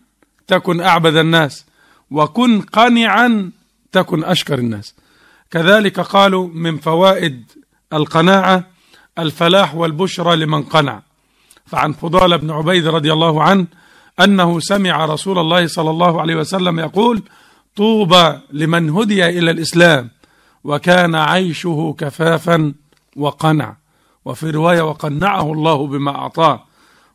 تكن 0.47 0.81
أعبد 0.81 1.15
الناس 1.15 1.65
وكن 2.11 2.61
قنعا 2.61 3.51
تكن 3.91 4.23
أشكر 4.23 4.59
الناس. 4.59 4.95
كذلك 5.51 5.99
قالوا 5.99 6.47
من 6.47 6.77
فوائد 6.77 7.51
القناعة 7.93 8.74
الفلاح 9.19 9.75
والبشرى 9.75 10.35
لمن 10.35 10.63
قنع. 10.63 11.01
فعن 11.65 11.93
فضال 11.93 12.37
بن 12.37 12.51
عبيد 12.51 12.87
رضي 12.87 13.13
الله 13.13 13.43
عنه 13.43 13.67
أنه 14.19 14.59
سمع 14.59 15.05
رسول 15.05 15.39
الله 15.39 15.67
صلى 15.67 15.89
الله 15.89 16.21
عليه 16.21 16.35
وسلم 16.35 16.79
يقول 16.79 17.23
طوبى 17.75 18.33
لمن 18.51 18.89
هدي 18.89 19.25
إلى 19.25 19.51
الإسلام 19.51 20.09
وكان 20.63 21.15
عيشه 21.15 21.95
كفافا 21.97 22.73
وقنع. 23.15 23.75
وفي 24.25 24.51
رواية 24.51 24.81
وقنعه 24.81 25.53
الله 25.53 25.87
بما 25.87 26.15
أعطاه. 26.15 26.63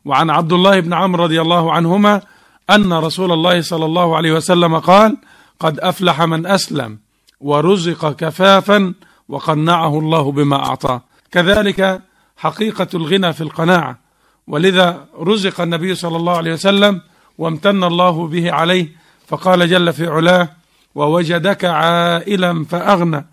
وعن 0.05 0.29
عبد 0.29 0.53
الله 0.53 0.79
بن 0.79 0.93
عمرو 0.93 1.23
رضي 1.23 1.41
الله 1.41 1.73
عنهما 1.73 2.21
أن 2.69 2.93
رسول 2.93 3.31
الله 3.31 3.61
صلى 3.61 3.85
الله 3.85 4.15
عليه 4.15 4.31
وسلم 4.31 4.79
قال 4.79 5.17
قد 5.59 5.79
أفلح 5.79 6.21
من 6.21 6.45
أسلم 6.47 6.99
ورزق 7.41 8.11
كفافا 8.11 8.93
وقنعه 9.29 9.99
الله 9.99 10.31
بما 10.31 10.55
أعطاه. 10.55 11.01
كذلك 11.31 12.01
حقيقة 12.37 12.87
الغنى 12.93 13.33
في 13.33 13.41
القناعة. 13.41 13.99
ولذا 14.47 15.05
رزق 15.19 15.61
النبي 15.61 15.95
صلى 15.95 16.17
الله 16.17 16.37
عليه 16.37 16.53
وسلم 16.53 17.01
وامتن 17.37 17.83
الله 17.83 18.27
به 18.27 18.51
عليه 18.51 18.89
فقال 19.27 19.69
جل 19.69 19.93
في 19.93 20.07
علاه 20.07 20.49
ووجدك 20.95 21.65
عائلا 21.65 22.65
فأغنى. 22.65 23.25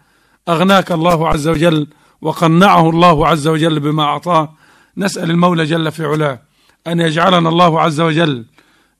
أغناك 0.48 0.92
الله 0.92 1.28
عز 1.28 1.48
وجل 1.48 1.86
وقنعه 2.22 2.90
الله 2.90 3.28
عز 3.28 3.48
وجل 3.48 3.80
بما 3.80 4.02
أعطاه. 4.02 4.54
نسأل 4.96 5.30
المولى 5.30 5.64
جل 5.64 5.92
في 5.92 6.04
علاه 6.04 6.40
أن 6.86 7.00
يجعلنا 7.00 7.48
الله 7.48 7.80
عز 7.80 8.00
وجل 8.00 8.44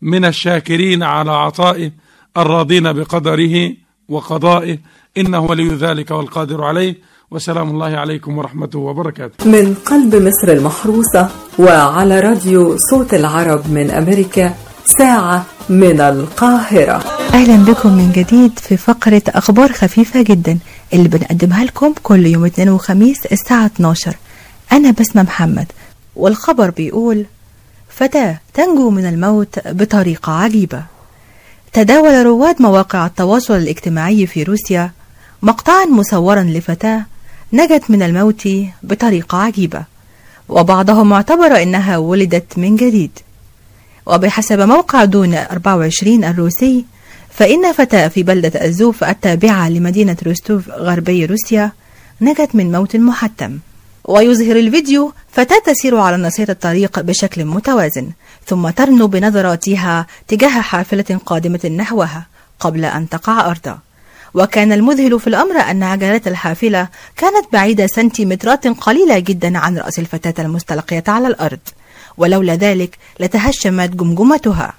من 0.02 0.24
الشاكرين 0.24 1.02
على 1.02 1.30
عطائه 1.30 1.92
الراضين 2.36 2.92
بقدره 2.92 3.72
وقضائه 4.08 4.78
إنه 5.16 5.40
ولي 5.40 5.68
ذلك 5.68 6.10
والقادر 6.10 6.64
عليه. 6.64 7.08
وسلام 7.30 7.70
الله 7.70 7.97
عليكم 7.97 8.38
ورحمته 8.38 8.78
وبركاته. 8.78 9.44
من 9.50 9.75
قلب 9.75 10.14
مصر 10.14 10.49
المحروسة 10.49 11.28
وعلى 11.58 12.20
راديو 12.20 12.76
صوت 12.90 13.14
العرب 13.14 13.70
من 13.70 13.90
أمريكا 13.90 14.54
ساعة 14.99 15.47
من 15.68 16.00
القاهرة. 16.00 17.04
أهلا 17.35 17.56
بكم 17.56 17.92
من 17.92 18.12
جديد 18.12 18.58
في 18.58 18.76
فقرة 18.76 19.23
أخبار 19.28 19.73
خفيفة 19.73 20.23
جدا 20.23 20.58
اللي 20.92 21.08
بنقدمها 21.08 21.64
لكم 21.64 21.94
كل 22.02 22.26
يوم 22.26 22.44
اثنين 22.44 22.68
وخميس 22.68 23.26
الساعة 23.26 23.66
12 23.66 24.16
أنا 24.73 24.90
بسمة 24.90 25.23
محمد 25.23 25.66
والخبر 26.16 26.70
بيقول 26.70 27.25
فتاة 27.88 28.38
تنجو 28.54 28.90
من 28.90 29.06
الموت 29.08 29.68
بطريقة 29.68 30.32
عجيبة. 30.32 30.82
تداول 31.73 32.26
رواد 32.26 32.62
مواقع 32.62 33.06
التواصل 33.06 33.54
الاجتماعي 33.56 34.26
في 34.26 34.42
روسيا 34.42 34.90
مقطعا 35.42 35.85
مصورا 35.85 36.42
لفتاة 36.42 37.06
نجت 37.52 37.90
من 37.90 38.02
الموت 38.02 38.48
بطريقة 38.82 39.38
عجيبة 39.38 39.84
وبعضهم 40.48 41.12
اعتبر 41.12 41.62
إنها 41.62 41.96
ولدت 41.96 42.58
من 42.58 42.76
جديد. 42.76 43.10
وبحسب 44.06 44.60
موقع 44.60 45.04
دون 45.04 45.34
24 45.34 46.24
الروسي 46.24 46.84
فإن 47.30 47.72
فتاة 47.72 48.08
في 48.08 48.22
بلدة 48.22 48.64
الزوف 48.64 49.04
التابعة 49.04 49.68
لمدينة 49.68 50.16
روستوف 50.26 50.68
غربي 50.68 51.24
روسيا 51.24 51.72
نجت 52.20 52.50
من 52.54 52.72
موت 52.72 52.96
محتم. 52.96 53.58
ويظهر 54.04 54.56
الفيديو 54.56 55.12
فتاة 55.32 55.62
تسير 55.66 55.96
على 55.96 56.16
نصير 56.16 56.50
الطريق 56.50 57.00
بشكل 57.00 57.44
متوازن 57.44 58.10
ثم 58.46 58.70
ترنو 58.70 59.06
بنظراتها 59.06 60.06
تجاه 60.28 60.60
حافلة 60.60 61.20
قادمة 61.26 61.70
نحوها 61.78 62.26
قبل 62.60 62.84
أن 62.84 63.08
تقع 63.08 63.46
أرضا 63.50 63.78
وكان 64.38 64.73
المذهل 64.73 65.21
في 65.21 65.26
الأمر 65.26 65.57
أن 65.61 65.83
عجلات 65.83 66.28
الحافلة 66.28 66.88
كانت 67.16 67.52
بعيدة 67.52 67.87
سنتيمترات 67.87 68.66
قليلة 68.66 69.18
جدا 69.18 69.59
عن 69.59 69.78
رأس 69.78 69.99
الفتاة 69.99 70.45
المستلقية 70.45 71.04
على 71.09 71.28
الأرض. 71.28 71.59
ولولا 72.16 72.54
ذلك 72.54 72.99
لتهشمت 73.21 73.90
جمجمتها. 73.90 74.73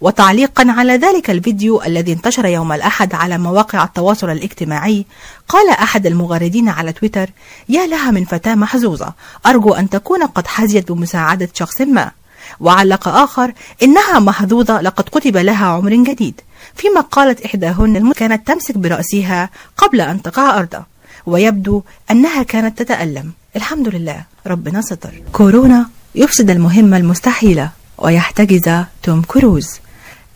وتعليقا 0.00 0.66
على 0.68 0.92
ذلك 0.92 1.30
الفيديو 1.30 1.82
الذي 1.82 2.12
انتشر 2.12 2.46
يوم 2.46 2.72
الأحد 2.72 3.14
على 3.14 3.38
مواقع 3.38 3.84
التواصل 3.84 4.30
الاجتماعي 4.30 5.04
قال 5.48 5.70
أحد 5.70 6.06
المغردين 6.06 6.68
على 6.68 6.92
تويتر 6.92 7.30
يا 7.68 7.86
لها 7.86 8.10
من 8.10 8.24
فتاة 8.24 8.54
محظوظة. 8.54 9.12
أرجو 9.46 9.74
أن 9.74 9.88
تكون 9.88 10.22
قد 10.22 10.46
حزيت 10.46 10.92
بمساعدة 10.92 11.48
شخص 11.54 11.80
ما. 11.80 12.10
وعلق 12.60 13.08
آخر 13.08 13.52
إنها 13.82 14.18
محظوظة 14.18 14.80
لقد 14.80 15.04
كتب 15.04 15.36
لها 15.36 15.66
عمر 15.66 15.94
جديد. 15.94 16.40
فيما 16.74 17.00
قالت 17.00 17.40
إحداهن. 17.40 18.12
كانت 18.12 18.46
تمسك 18.46 18.78
برأسها 18.78 19.50
قبل 19.76 20.00
أن 20.00 20.22
تقع 20.22 20.58
أرضا 20.58 20.84
ويبدو 21.26 21.82
أنها 22.10 22.42
كانت 22.42 22.78
تتألم. 22.78 23.32
الحمد 23.56 23.88
لله 23.88 24.24
ربنا 24.46 24.80
ستر. 24.80 25.22
كورونا 25.32 25.86
يفسد 26.14 26.50
المهمة 26.50 26.96
المستحيلة 26.96 27.70
ويحتجز 27.98 28.84
توم 29.02 29.22
كروز. 29.22 29.68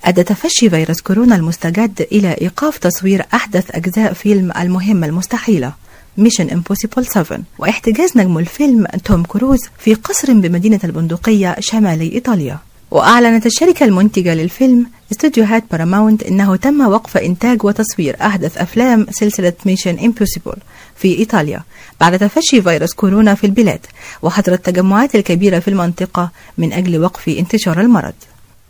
أدى 0.05 0.23
تفشي 0.23 0.71
فيروس 0.71 1.01
كورونا 1.01 1.37
المستجد 1.37 2.07
إلى 2.13 2.37
إيقاف 2.41 2.79
تصوير 2.79 3.27
أحدث 3.35 3.71
أجزاء 3.71 4.13
فيلم 4.13 4.53
المهمة 4.57 5.07
المستحيلة. 5.07 5.73
Mission 6.19 6.51
Impossible 6.51 7.07
7 7.07 7.39
واحتجاز 7.59 8.11
نجم 8.17 8.39
الفيلم 8.39 8.87
توم 9.05 9.23
كروز 9.23 9.59
في 9.79 9.95
قصر 9.95 10.33
بمدينة 10.33 10.81
البندقية 10.85 11.57
شمالي 11.61 12.13
إيطاليا. 12.13 12.59
وأعلنت 12.91 13.47
الشركة 13.47 13.85
المنتجة 13.85 14.35
للفيلم 14.35 14.87
استوديوهات 15.13 15.65
باراماونت 15.71 16.23
أنه 16.23 16.57
تم 16.57 16.81
وقف 16.87 17.17
إنتاج 17.17 17.65
وتصوير 17.65 18.17
أحدث 18.21 18.59
أفلام 18.59 19.07
سلسلة 19.11 19.53
Mission 19.67 19.99
Impossible 19.99 20.57
في 20.97 21.19
إيطاليا 21.19 21.63
بعد 22.01 22.19
تفشي 22.19 22.63
فيروس 22.63 22.95
كورونا 22.95 23.35
في 23.35 23.45
البلاد 23.45 23.81
وحظر 24.23 24.53
التجمعات 24.53 25.15
الكبيرة 25.15 25.59
في 25.59 25.69
المنطقة 25.69 26.31
من 26.59 26.73
أجل 26.73 27.03
وقف 27.05 27.29
انتشار 27.29 27.81
المرض. 27.81 28.15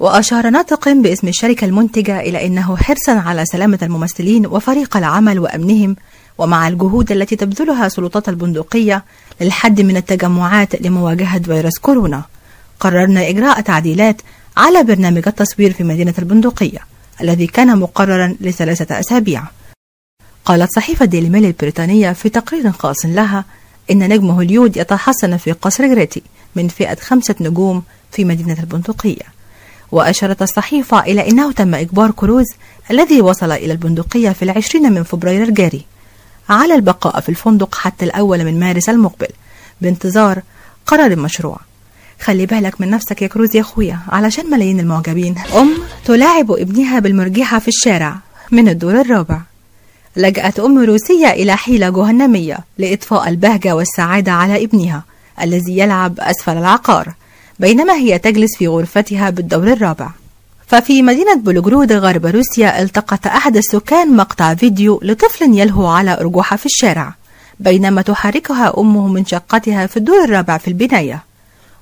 وأشار 0.00 0.50
ناطق 0.50 0.88
باسم 0.88 1.28
الشركة 1.28 1.64
المنتجة 1.64 2.20
إلى 2.20 2.46
أنه 2.46 2.76
حرصا 2.76 3.12
على 3.12 3.44
سلامة 3.46 3.78
الممثلين 3.82 4.46
وفريق 4.46 4.96
العمل 4.96 5.38
وأمنهم 5.38 5.96
ومع 6.40 6.68
الجهود 6.68 7.12
التي 7.12 7.36
تبذلها 7.36 7.88
سلطات 7.88 8.28
البندقية 8.28 9.04
للحد 9.40 9.80
من 9.80 9.96
التجمعات 9.96 10.82
لمواجهة 10.82 11.38
فيروس 11.38 11.78
كورونا 11.78 12.22
قررنا 12.80 13.28
إجراء 13.28 13.60
تعديلات 13.60 14.22
على 14.56 14.82
برنامج 14.84 15.22
التصوير 15.26 15.72
في 15.72 15.84
مدينة 15.84 16.14
البندقية 16.18 16.78
الذي 17.20 17.46
كان 17.46 17.78
مقررا 17.78 18.36
لثلاثة 18.40 19.00
أسابيع. 19.00 19.42
قالت 20.44 20.70
صحيفة 20.76 21.04
ديلي 21.04 21.28
ميل 21.28 21.44
البريطانية 21.44 22.12
في 22.12 22.28
تقرير 22.28 22.72
خاص 22.72 23.06
لها 23.06 23.44
إن 23.90 24.08
نجم 24.08 24.30
هوليود 24.30 24.76
يتحصن 24.76 25.36
في 25.36 25.52
قصر 25.52 25.86
جريتي 25.86 26.22
من 26.56 26.68
فئة 26.68 26.94
خمسة 26.94 27.34
نجوم 27.40 27.82
في 28.12 28.24
مدينة 28.24 28.56
البندقية. 28.60 29.24
وأشارت 29.92 30.42
الصحيفة 30.42 31.00
إلى 31.00 31.28
أنه 31.28 31.52
تم 31.52 31.74
إجبار 31.74 32.10
كروز 32.10 32.46
الذي 32.90 33.20
وصل 33.20 33.52
إلى 33.52 33.72
البندقية 33.72 34.30
في 34.30 34.42
العشرين 34.42 34.92
من 34.92 35.02
فبراير 35.02 35.42
الجاري. 35.42 35.89
على 36.50 36.74
البقاء 36.74 37.20
في 37.20 37.28
الفندق 37.28 37.74
حتى 37.74 38.04
الأول 38.04 38.44
من 38.44 38.60
مارس 38.60 38.88
المقبل. 38.88 39.28
بانتظار 39.80 40.42
قرار 40.86 41.16
مشروع 41.16 41.60
خلي 42.20 42.46
بالك 42.46 42.80
من 42.80 42.90
نفسك 42.90 43.22
يا 43.22 43.26
كروز 43.26 43.56
يا 43.56 43.60
أخويا 43.60 43.98
علشان 44.08 44.50
ملايين 44.50 44.80
المعجبين. 44.80 45.34
أم 45.56 45.70
تلاعب 46.04 46.52
ابنها 46.52 46.98
بالمرجحة 46.98 47.58
في 47.58 47.68
الشارع 47.68 48.16
من 48.50 48.68
الدور 48.68 49.00
الرابع. 49.00 49.40
لجأت 50.16 50.60
أم 50.60 50.78
روسية 50.78 51.30
إلى 51.30 51.56
حيلة 51.56 51.88
جهنمية 51.90 52.58
لإطفاء 52.78 53.28
البهجة 53.28 53.76
والسعادة 53.76 54.32
على 54.32 54.64
ابنها 54.64 55.04
الذي 55.42 55.78
يلعب 55.78 56.20
أسفل 56.20 56.56
العقار 56.56 57.14
بينما 57.58 57.94
هي 57.94 58.18
تجلس 58.18 58.56
في 58.58 58.68
غرفتها 58.68 59.30
بالدور 59.30 59.72
الرابع. 59.72 60.10
ففي 60.70 61.02
مدينة 61.02 61.34
بلوغرود 61.34 61.92
غرب 61.92 62.26
روسيا 62.26 62.82
التقط 62.82 63.26
أحد 63.26 63.56
السكان 63.56 64.16
مقطع 64.16 64.54
فيديو 64.54 65.00
لطفل 65.02 65.58
يلهو 65.58 65.86
على 65.86 66.20
أرجوحة 66.20 66.56
في 66.56 66.66
الشارع 66.66 67.14
بينما 67.60 68.02
تحركها 68.02 68.78
أمه 68.78 69.08
من 69.08 69.26
شقتها 69.26 69.86
في 69.86 69.96
الدور 69.96 70.24
الرابع 70.24 70.58
في 70.58 70.68
البناية. 70.68 71.22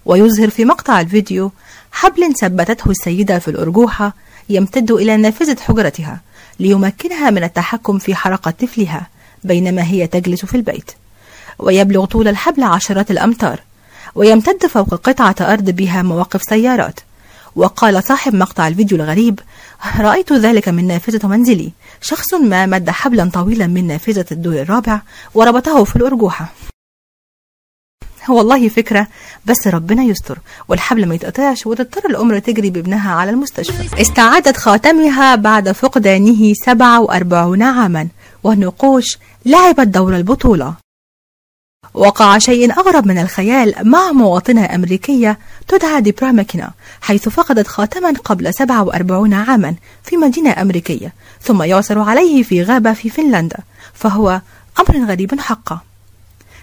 ويظهر 0.07 0.51
في 0.51 0.65
مقطع 0.65 1.01
الفيديو 1.01 1.53
حبل 1.93 2.35
ثبتته 2.41 2.91
السيدة 2.91 3.39
في 3.39 3.49
الأرجوحة 3.49 4.15
يمتد 4.49 4.91
إلى 4.91 5.17
نافذة 5.17 5.61
حجرتها 5.61 6.21
ليمكنها 6.61 7.31
من 7.31 7.45
التحكم 7.45 7.99
في 7.99 8.15
حركة 8.15 8.51
طفلها 8.51 9.07
بينما 9.45 9.83
هي 9.83 10.07
تجلس 10.07 10.45
في 10.45 10.55
البيت. 10.57 10.91
ويبلغ 11.59 12.05
طول 12.05 12.29
الحبل 12.29 12.63
عشرات 12.63 13.11
الأمتار 13.11 13.61
ويمتد 14.15 14.67
فوق 14.67 14.95
قطعة 14.95 15.37
أرض 15.41 15.71
بها 15.71 16.03
مواقف 16.03 16.43
سيارات. 16.43 17.01
وقال 17.59 18.05
صاحب 18.05 18.35
مقطع 18.35 18.69
الفيديو 18.69 18.99
الغريب 18.99 19.41
رأيت 19.99 20.33
ذلك 20.33 20.69
من 20.69 20.87
نافذة 20.87 21.29
منزلي. 21.29 21.73
شخص 22.01 22.35
ما 22.35 22.67
مد 22.67 22.91
حبلا 22.91 23.31
طويلا 23.31 23.67
من 23.67 23.87
نافذة 23.87 24.27
الدور 24.33 24.61
الرابع 24.61 25.01
وربطه 25.35 25.85
في 25.85 25.97
الأرجوحة. 25.97 26.53
والله 28.29 28.69
فكرة 28.69 29.07
بس 29.47 29.67
ربنا 29.67 30.03
يستر 30.03 30.39
والحبل 30.69 31.07
ما 31.07 31.15
يتقطعش 31.15 31.67
وتضطر 31.67 32.11
الأم 32.11 32.39
تجري 32.39 32.71
بابنها 32.71 33.13
على 33.13 33.31
المستشفى. 33.31 34.01
استعادت 34.01 34.57
خاتمها 34.57 35.35
بعد 35.35 35.73
فقدانه 35.73 36.55
47 36.65 37.63
عاما 37.63 38.09
والنقوش 38.45 39.19
لعبت 39.47 39.89
دور 39.89 40.17
البطولة. 40.17 40.75
وقع 41.95 42.39
شيء 42.39 42.73
أغرب 42.73 43.07
من 43.07 43.19
الخيال 43.19 43.75
مع 43.83 44.13
مواطنة 44.13 44.75
أمريكية 44.75 45.39
تدعى 45.69 46.01
ديبرا 46.01 46.33
ماكينا 46.33 46.71
حيث 47.01 47.29
فقدت 47.29 47.67
خاتما 47.67 48.13
قبل 48.25 48.55
47 48.55 49.35
عاما 49.35 49.75
في 50.05 50.17
مدينة 50.17 50.63
أمريكية 50.63 51.13
ثم 51.43 51.63
يعثر 51.63 51.99
عليه 51.99 52.43
في 52.43 52.63
غابة 52.63 52.93
في 52.93 53.11
فنلندا 53.11 53.57
فهو 53.95 54.41
أمر 54.81 55.05
غريب 55.11 55.41
حقا. 55.41 55.81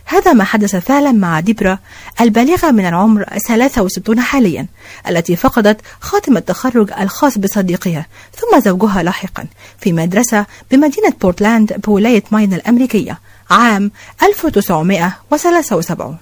هذا 0.05 0.33
ما 0.33 0.43
حدث 0.43 0.75
فعلا 0.75 1.11
مع 1.11 1.39
ديبرا 1.39 1.79
البالغة 2.21 2.71
من 2.71 2.85
العمر 2.85 3.25
63 3.47 4.19
حاليا 4.19 4.67
التي 5.09 5.35
فقدت 5.35 5.81
خاتم 5.99 6.37
التخرج 6.37 6.91
الخاص 6.99 7.37
بصديقها 7.37 8.05
ثم 8.35 8.59
زوجها 8.59 9.03
لاحقا 9.03 9.47
في 9.79 9.93
مدرسة 9.93 10.45
بمدينة 10.71 11.13
بورتلاند 11.21 11.73
بولاية 11.73 12.23
ماين 12.31 12.53
الأمريكية. 12.53 13.19
عام 13.49 13.91
1973 14.23 16.17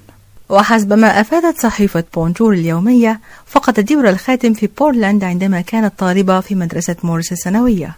وحسب 0.49 0.93
ما 0.93 1.21
أفادت 1.21 1.61
صحيفة 1.61 2.03
بونجور 2.13 2.53
اليومية 2.53 3.19
فقدت 3.45 3.79
ديبرا 3.79 4.09
الخاتم 4.09 4.53
في 4.53 4.67
بورتلاند 4.67 5.23
عندما 5.23 5.61
كانت 5.61 5.99
طالبة 5.99 6.39
في 6.39 6.55
مدرسة 6.55 6.95
مورس 7.03 7.31
الثانوية. 7.31 7.97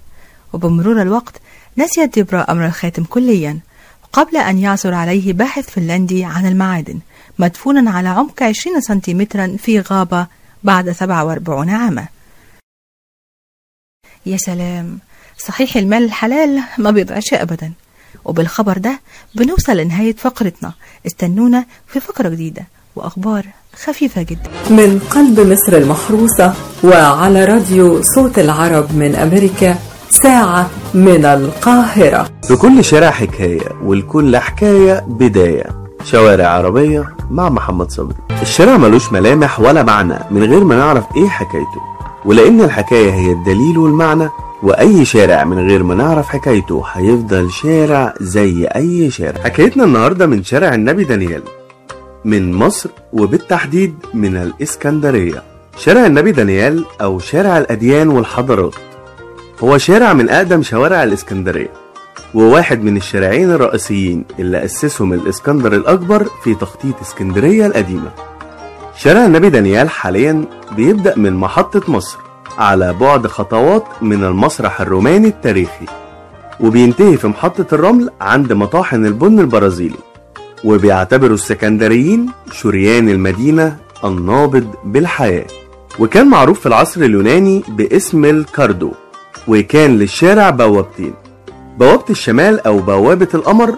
وبمرور 0.53 1.01
الوقت 1.01 1.41
نسيت 1.77 2.13
ديبرا 2.13 2.41
أمر 2.41 2.65
الخاتم 2.65 3.03
كليا 3.03 3.59
قبل 4.13 4.37
أن 4.37 4.59
يعثر 4.59 4.93
عليه 4.93 5.33
باحث 5.33 5.69
فنلندي 5.69 6.25
عن 6.25 6.45
المعادن 6.45 6.99
مدفونا 7.39 7.91
على 7.91 8.09
عمق 8.09 8.43
20 8.43 8.81
سنتيمترا 8.81 9.57
في 9.59 9.79
غابة 9.79 10.27
بعد 10.63 10.91
47 10.91 11.69
عاما. 11.69 12.07
يا 14.25 14.37
سلام. 14.37 14.99
صحيح 15.37 15.77
المال 15.77 16.03
الحلال 16.03 16.63
ما 16.77 16.91
بيضيعش 16.91 17.33
أبدا. 17.33 17.71
وبالخبر 18.25 18.77
ده 18.77 18.99
بنوصل 19.35 19.77
لنهاية 19.77 20.15
فقرتنا. 20.15 20.73
استنونا 21.07 21.65
في 21.87 21.99
فقرة 21.99 22.29
جديدة 22.29 22.67
وأخبار 22.95 23.45
خفيفة 23.85 24.21
جدا. 24.21 24.49
من 24.69 24.99
قلب 25.09 25.39
مصر 25.39 25.77
المحروسة 25.77 26.53
وعلى 26.83 27.45
راديو 27.45 28.01
صوت 28.01 28.39
العرب 28.39 28.95
من 28.95 29.15
أمريكا 29.15 29.75
ساعة 30.09 30.69
من 30.93 31.25
القاهرة. 31.25 32.29
لكل 32.49 32.83
شارع 32.83 33.11
حكاية 33.11 33.69
ولكل 33.83 34.37
حكاية 34.37 34.99
بداية. 35.07 35.65
شوارع 36.03 36.47
عربية 36.47 37.15
مع 37.31 37.49
محمد 37.49 37.91
صبري. 37.91 38.15
الشارع 38.41 38.77
ملوش 38.77 39.11
ملامح 39.11 39.59
ولا 39.59 39.83
معنى 39.83 40.19
من 40.31 40.43
غير 40.43 40.63
ما 40.63 40.75
نعرف 40.75 41.05
إيه 41.17 41.27
حكايته. 41.27 41.81
ولأن 42.25 42.61
الحكاية 42.61 43.13
هي 43.13 43.31
الدليل 43.31 43.77
والمعنى 43.77 44.29
وأي 44.65 45.05
شارع 45.05 45.43
من 45.43 45.67
غير 45.69 45.83
ما 45.83 45.95
نعرف 45.95 46.29
حكايته 46.29 46.83
هيفضل 46.93 47.51
شارع 47.51 48.13
زي 48.21 48.65
أي 48.65 49.11
شارع. 49.11 49.41
حكايتنا 49.43 49.83
النهاردة 49.83 50.25
من 50.27 50.43
شارع 50.43 50.73
النبي 50.73 51.03
دانيال 51.03 51.43
من 52.25 52.53
مصر 52.53 52.89
وبالتحديد 53.13 53.95
من 54.13 54.37
الإسكندرية. 54.37 55.43
شارع 55.77 56.05
النبي 56.05 56.31
دانيال 56.31 56.85
أو 57.01 57.19
شارع 57.19 57.57
الأديان 57.57 58.07
والحضارات 58.07 58.75
هو 59.63 59.77
شارع 59.77 60.13
من 60.13 60.29
أقدم 60.29 60.63
شوارع 60.63 61.03
الإسكندرية 61.03 61.69
وواحد 62.33 62.83
من 62.83 62.97
الشارعين 62.97 63.51
الرئيسيين 63.51 64.25
اللي 64.39 64.65
أسسهم 64.65 65.13
الإسكندر 65.13 65.73
الأكبر 65.73 66.27
في 66.43 66.55
تخطيط 66.55 66.95
إسكندرية 67.01 67.65
القديمة. 67.65 68.11
شارع 68.97 69.25
النبي 69.25 69.49
دانيال 69.49 69.89
حاليا 69.89 70.45
بيبدأ 70.75 71.13
من 71.17 71.33
محطة 71.33 71.91
مصر 71.91 72.24
على 72.57 72.93
بعد 72.93 73.27
خطوات 73.27 73.83
من 74.01 74.23
المسرح 74.23 74.81
الروماني 74.81 75.27
التاريخي 75.27 75.85
وبينتهي 76.59 77.17
في 77.17 77.27
محطة 77.27 77.65
الرمل 77.73 78.09
عند 78.21 78.53
مطاحن 78.53 79.05
البن 79.05 79.39
البرازيلي 79.39 79.97
وبيعتبروا 80.63 81.33
السكندريين 81.33 82.25
شريان 82.51 83.09
المدينة 83.09 83.77
النابض 84.03 84.67
بالحياة. 84.85 85.45
وكان 85.99 86.27
معروف 86.27 86.59
في 86.59 86.65
العصر 86.65 87.01
اليوناني 87.01 87.63
باسم 87.69 88.25
الكاردو 88.25 88.91
وكان 89.47 89.97
للشارع 89.97 90.49
بوابتين 90.49 91.13
بوابة 91.79 92.03
الشمال 92.09 92.67
أو 92.67 92.79
بوابة 92.79 93.27
القمر 93.33 93.75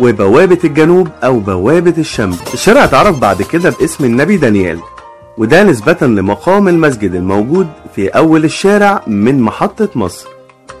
وبوابة 0.00 0.58
الجنوب 0.64 1.08
أو 1.24 1.38
بوابة 1.40 1.94
الشمس 1.98 2.54
الشارع 2.54 2.84
اتعرف 2.84 3.18
بعد 3.18 3.42
كده 3.42 3.70
باسم 3.80 4.04
النبي 4.04 4.36
دانيال. 4.36 4.78
وده 5.42 5.62
نسبة 5.62 5.96
لمقام 6.06 6.68
المسجد 6.68 7.14
الموجود 7.14 7.66
في 7.94 8.08
أول 8.08 8.44
الشارع 8.44 9.02
من 9.06 9.40
محطة 9.40 9.88
مصر. 9.94 10.28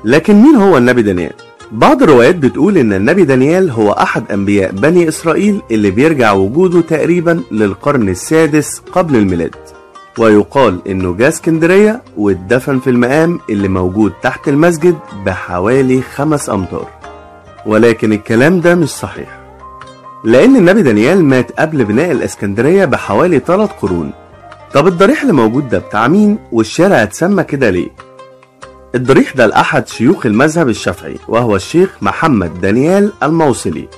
لكن 0.04 0.34
مين 0.42 0.54
هو 0.54 0.78
النبي 0.78 1.02
دانيال؟ 1.02 1.32
بعض 1.72 2.02
الروايات 2.02 2.36
بتقول 2.36 2.78
إن 2.78 2.92
النبي 2.92 3.24
دانيال 3.24 3.70
هو 3.70 3.92
أحد 3.92 4.32
أنبياء 4.32 4.72
بني 4.72 5.08
إسرائيل 5.08 5.62
اللي 5.70 5.90
بيرجع 5.90 6.32
وجوده 6.32 6.80
تقريبا 6.80 7.40
للقرن 7.50 8.08
السادس 8.08 8.82
قبل 8.92 9.16
الميلاد. 9.16 9.54
ويقال 10.18 10.88
إنه 10.88 11.14
جه 11.14 11.28
اسكندرية 11.28 12.02
واتدفن 12.16 12.78
في 12.78 12.90
المقام 12.90 13.40
اللي 13.50 13.68
موجود 13.68 14.12
تحت 14.22 14.48
المسجد 14.48 14.96
بحوالي 15.26 16.02
خمس 16.02 16.50
أمتار. 16.50 16.88
ولكن 17.66 18.12
الكلام 18.12 18.60
ده 18.60 18.74
مش 18.74 18.88
صحيح. 18.88 19.40
لأن 20.24 20.56
النبي 20.56 20.82
دانيال 20.82 21.24
مات 21.24 21.52
قبل 21.60 21.84
بناء 21.84 22.12
الإسكندرية 22.12 22.84
بحوالي 22.84 23.38
3 23.38 23.72
قرون. 23.82 24.12
طب 24.74 24.86
الضريح 24.86 25.20
اللي 25.22 25.32
موجود 25.32 25.68
ده 25.68 25.78
بتاع 25.78 26.08
مين 26.08 26.38
والشارع 26.52 27.02
اتسمى 27.02 27.44
كده 27.44 27.70
ليه؟ 27.70 27.88
الضريح 28.94 29.32
ده 29.32 29.46
لأحد 29.46 29.88
شيوخ 29.88 30.26
المذهب 30.26 30.68
الشافعي 30.68 31.16
وهو 31.28 31.56
الشيخ 31.56 31.90
محمد 32.02 32.60
دانيال 32.60 33.12
الموصلي 33.22 33.88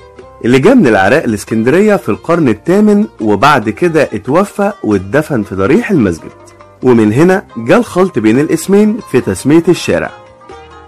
اللي 0.45 0.59
جاء 0.59 0.75
من 0.75 0.87
العراق 0.87 1.23
الإسكندرية 1.23 1.97
في 1.97 2.09
القرن 2.09 2.49
الثامن 2.49 3.07
وبعد 3.21 3.71
كده 3.71 4.03
اتوفى 4.03 4.73
واتدفن 4.85 5.43
في 5.43 5.55
ضريح 5.55 5.91
المسجد. 5.91 6.31
ومن 6.83 7.13
هنا 7.13 7.45
جاء 7.57 7.79
الخلط 7.79 8.19
بين 8.19 8.41
الاسمين 8.41 8.99
في 9.11 9.21
تسمية 9.21 9.63
الشارع. 9.69 10.11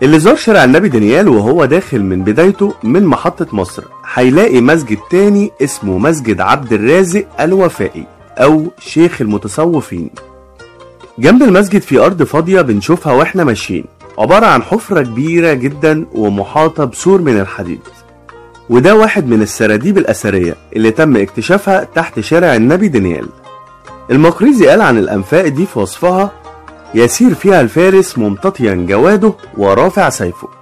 اللي 0.02 0.18
زار 0.18 0.36
شارع 0.36 0.64
النبي 0.64 0.88
دانيال 0.88 1.28
وهو 1.28 1.64
داخل 1.64 2.02
من 2.02 2.24
بدايته 2.24 2.74
من 2.82 3.04
محطة 3.04 3.46
مصر 3.52 3.82
هيلاقي 4.14 4.60
مسجد 4.60 4.98
تاني 5.10 5.52
اسمه 5.62 5.98
مسجد 5.98 6.40
عبد 6.40 6.72
الرازق 6.72 7.24
الوفائي. 7.40 8.06
أو 8.38 8.66
شيخ 8.78 9.20
المتصوفين. 9.20 10.10
جنب 11.18 11.42
المسجد 11.42 11.80
في 11.80 11.98
أرض 11.98 12.22
فاضية 12.22 12.60
بنشوفها 12.60 13.12
وإحنا 13.12 13.44
ماشيين. 13.44 13.84
عبارة 14.18 14.46
عن 14.46 14.62
حفرة 14.62 15.02
كبيرة 15.02 15.52
جدا 15.52 16.06
ومحاطة 16.14 16.84
بسور 16.84 17.20
من 17.20 17.40
الحديد. 17.40 17.80
وده 18.70 18.96
واحد 18.96 19.26
من 19.28 19.42
السراديب 19.42 19.98
الأثرية 19.98 20.56
اللي 20.76 20.90
تم 20.90 21.16
اكتشافها 21.16 21.84
تحت 21.84 22.20
شارع 22.20 22.56
النبي 22.56 22.88
دانيال. 22.88 23.28
المقريزي 24.10 24.66
قال 24.66 24.80
عن 24.80 24.98
الأنفاق 24.98 25.48
دي 25.48 25.66
في 25.66 25.78
وصفها 25.78 26.30
يسير 26.94 27.34
فيها 27.34 27.60
الفارس 27.60 28.18
ممتطيا 28.18 28.74
جواده 28.88 29.32
ورافع 29.56 30.08
سيفه. 30.08 30.55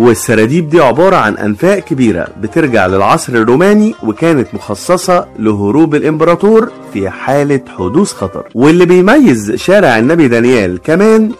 والسراديب 0.00 0.68
دي 0.68 0.80
عبارة 0.80 1.16
عن 1.16 1.36
أنفاق 1.36 1.78
كبيرة 1.78 2.28
بترجع 2.40 2.86
للعصر 2.86 3.32
الروماني 3.32 3.94
وكانت 4.02 4.54
مخصصة 4.54 5.26
لهروب 5.38 5.94
الإمبراطور 5.94 6.70
في 6.92 7.10
حالة 7.10 7.60
حدوث 7.78 8.12
خطر. 8.12 8.44
واللي 8.54 8.86
بيميز 8.86 9.52
شارع 9.54 9.98
النبي 9.98 10.28
دانيال 10.28 10.82
كمان 10.82 11.32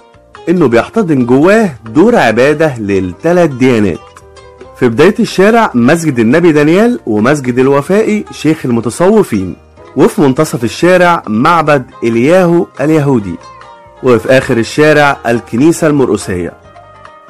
إنه 0.49 0.69
بيحتضن 0.69 1.27
جواه 1.27 1.71
دور 1.95 2.17
عبادة 2.17 2.79
للثلاث 2.79 3.51
ديانات. 3.51 3.99
في 4.79 4.89
بداية 4.89 5.15
الشارع 5.21 5.71
مسجد 5.75 6.19
النبي 6.19 6.53
دانيال 6.53 7.01
ومسجد 7.07 7.59
الوفائي 7.59 8.25
شيخ 8.31 8.67
المتصوفين 8.67 9.57
وفي 9.97 10.21
منتصف 10.21 10.65
الشارع 10.65 11.23
معبد 11.27 11.85
إلياهو 12.05 12.67
اليهودي 12.81 13.35
وفي 14.03 14.29
آخر 14.39 14.57
الشارع 14.57 15.17
الكنيسة 15.27 15.87
المرقسية. 15.87 16.60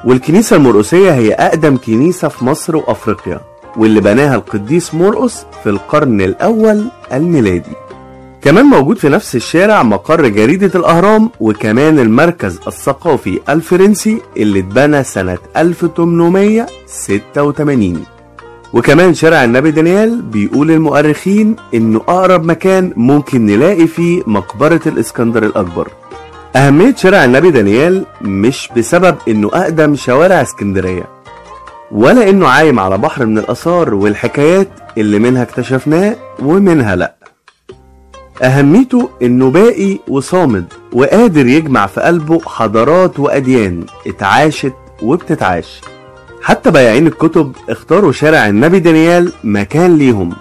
والكنيسة 0.05 0.55
المرقسية 0.55 1.11
هي 1.13 1.33
أقدم 1.33 1.77
كنيسة 1.77 2.27
في 2.27 2.45
مصر 2.45 2.75
وأفريقيا 2.75 3.39
واللي 3.77 4.01
بناها 4.01 4.35
القديس 4.35 4.93
مرقس 4.95 5.45
في 5.63 5.69
القرن 5.69 6.21
الأول 6.21 6.85
الميلادي. 7.13 7.71
كمان 8.41 8.65
موجود 8.65 8.97
في 8.97 9.09
نفس 9.09 9.35
الشارع 9.35 9.83
مقر 9.83 10.27
جريدة 10.27 10.79
الأهرام 10.79 11.29
وكمان 11.39 11.99
المركز 11.99 12.59
الثقافي 12.67 13.39
الفرنسي 13.49 14.21
اللي 14.37 14.59
اتبنى 14.59 15.03
سنة 15.03 15.37
1886 15.57 18.03
وكمان 18.73 19.13
شارع 19.13 19.43
النبي 19.43 19.71
دانيال 19.71 20.21
بيقول 20.21 20.71
المؤرخين 20.71 21.55
إنه 21.73 22.01
أقرب 22.07 22.45
مكان 22.45 22.93
ممكن 22.95 23.45
نلاقي 23.45 23.87
فيه 23.87 24.23
مقبرة 24.27 24.81
الإسكندر 24.85 25.45
الأكبر. 25.45 25.87
أهمية 26.55 26.95
شارع 26.95 27.25
النبي 27.25 27.51
دانيال 27.51 28.05
مش 28.21 28.69
بسبب 28.77 29.15
إنه 29.27 29.49
أقدم 29.53 29.95
شوارع 29.95 30.41
اسكندرية 30.41 31.03
ولا 31.91 32.29
إنه 32.29 32.47
عايم 32.47 32.79
على 32.79 32.97
بحر 32.97 33.25
من 33.25 33.37
الآثار 33.37 33.93
والحكايات 33.93 34.67
اللي 34.97 35.19
منها 35.19 35.43
اكتشفناه 35.43 36.15
ومنها 36.39 36.95
لأ. 36.95 37.15
أهميته 38.43 39.09
إنه 39.21 39.49
باقي 39.51 39.97
وصامد 40.07 40.65
وقادر 40.93 41.47
يجمع 41.47 41.85
في 41.87 42.01
قلبه 42.01 42.39
حضارات 42.45 43.19
وأديان 43.19 43.85
اتعاشت 44.07 44.73
وبتتعاش. 45.03 45.81
حتى 46.41 46.71
بياعين 46.71 47.07
الكتب 47.07 47.51
اختاروا 47.69 48.11
شارع 48.11 48.47
النبي 48.47 48.79
دانيال 48.79 49.31
مكان 49.43 49.97
ليهم 49.97 50.33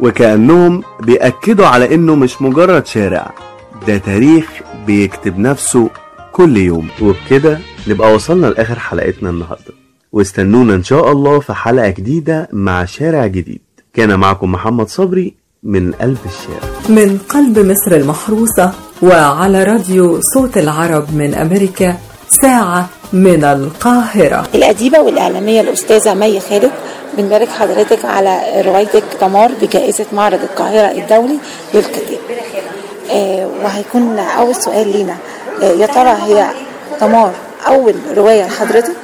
وكأنهم 0.00 0.82
بيأكدوا 1.00 1.66
على 1.66 1.94
إنه 1.94 2.14
مش 2.14 2.42
مجرد 2.42 2.86
شارع. 2.86 3.30
ده 3.86 3.98
تاريخ 3.98 4.46
بيكتب 4.86 5.38
نفسه 5.38 5.90
كل 6.32 6.56
يوم. 6.56 6.88
وبكده 7.02 7.58
نبقى 7.86 8.14
وصلنا 8.14 8.46
لآخر 8.46 8.78
حلقتنا 8.78 9.30
النهاردة. 9.30 9.74
واستنونا 10.12 10.74
إن 10.74 10.84
شاء 10.84 11.12
الله 11.12 11.40
في 11.40 11.52
حلقة 11.52 11.88
جديدة 11.88 12.48
مع 12.52 12.84
شارع 12.84 13.26
جديد. 13.26 13.60
كان 13.94 14.20
معكم 14.20 14.52
محمد 14.52 14.88
صبري 14.88 15.34
من 15.62 15.92
قلب 15.92 16.18
الشارع. 16.26 16.78
من 16.88 17.18
قلب 17.28 17.58
مصر 17.58 17.92
المحروسة 17.92 18.72
وعلى 19.02 19.64
راديو 19.64 20.20
صوت 20.34 20.58
العرب 20.58 21.14
من 21.14 21.34
أمريكا 21.34 21.96
ساعة 22.42 22.88
من 23.12 23.44
القاهرة. 23.44 24.48
الأديبة 24.54 25.00
والإعلامية 25.00 25.60
الأستاذة 25.60 26.14
مي 26.14 26.40
خالد 26.40 26.70
بنبارك 27.18 27.48
حضرتك 27.48 28.04
على 28.04 28.62
روايتك 28.64 29.04
تمار 29.20 29.50
بجائزة 29.62 30.06
معرض 30.12 30.40
القاهرة 30.42 31.02
الدولي 31.02 31.38
للكتاب 31.74 32.18
وهيكون 33.64 34.18
أول 34.18 34.54
سؤال 34.54 34.92
لينا. 34.92 35.16
آه 35.62 35.64
يا 35.64 35.86
ترى 35.86 36.16
هي 36.26 36.46
تمار؟ 37.00 37.32
أول 37.66 37.94
رواية 38.16 38.46
لحضرتك؟ 38.46 38.96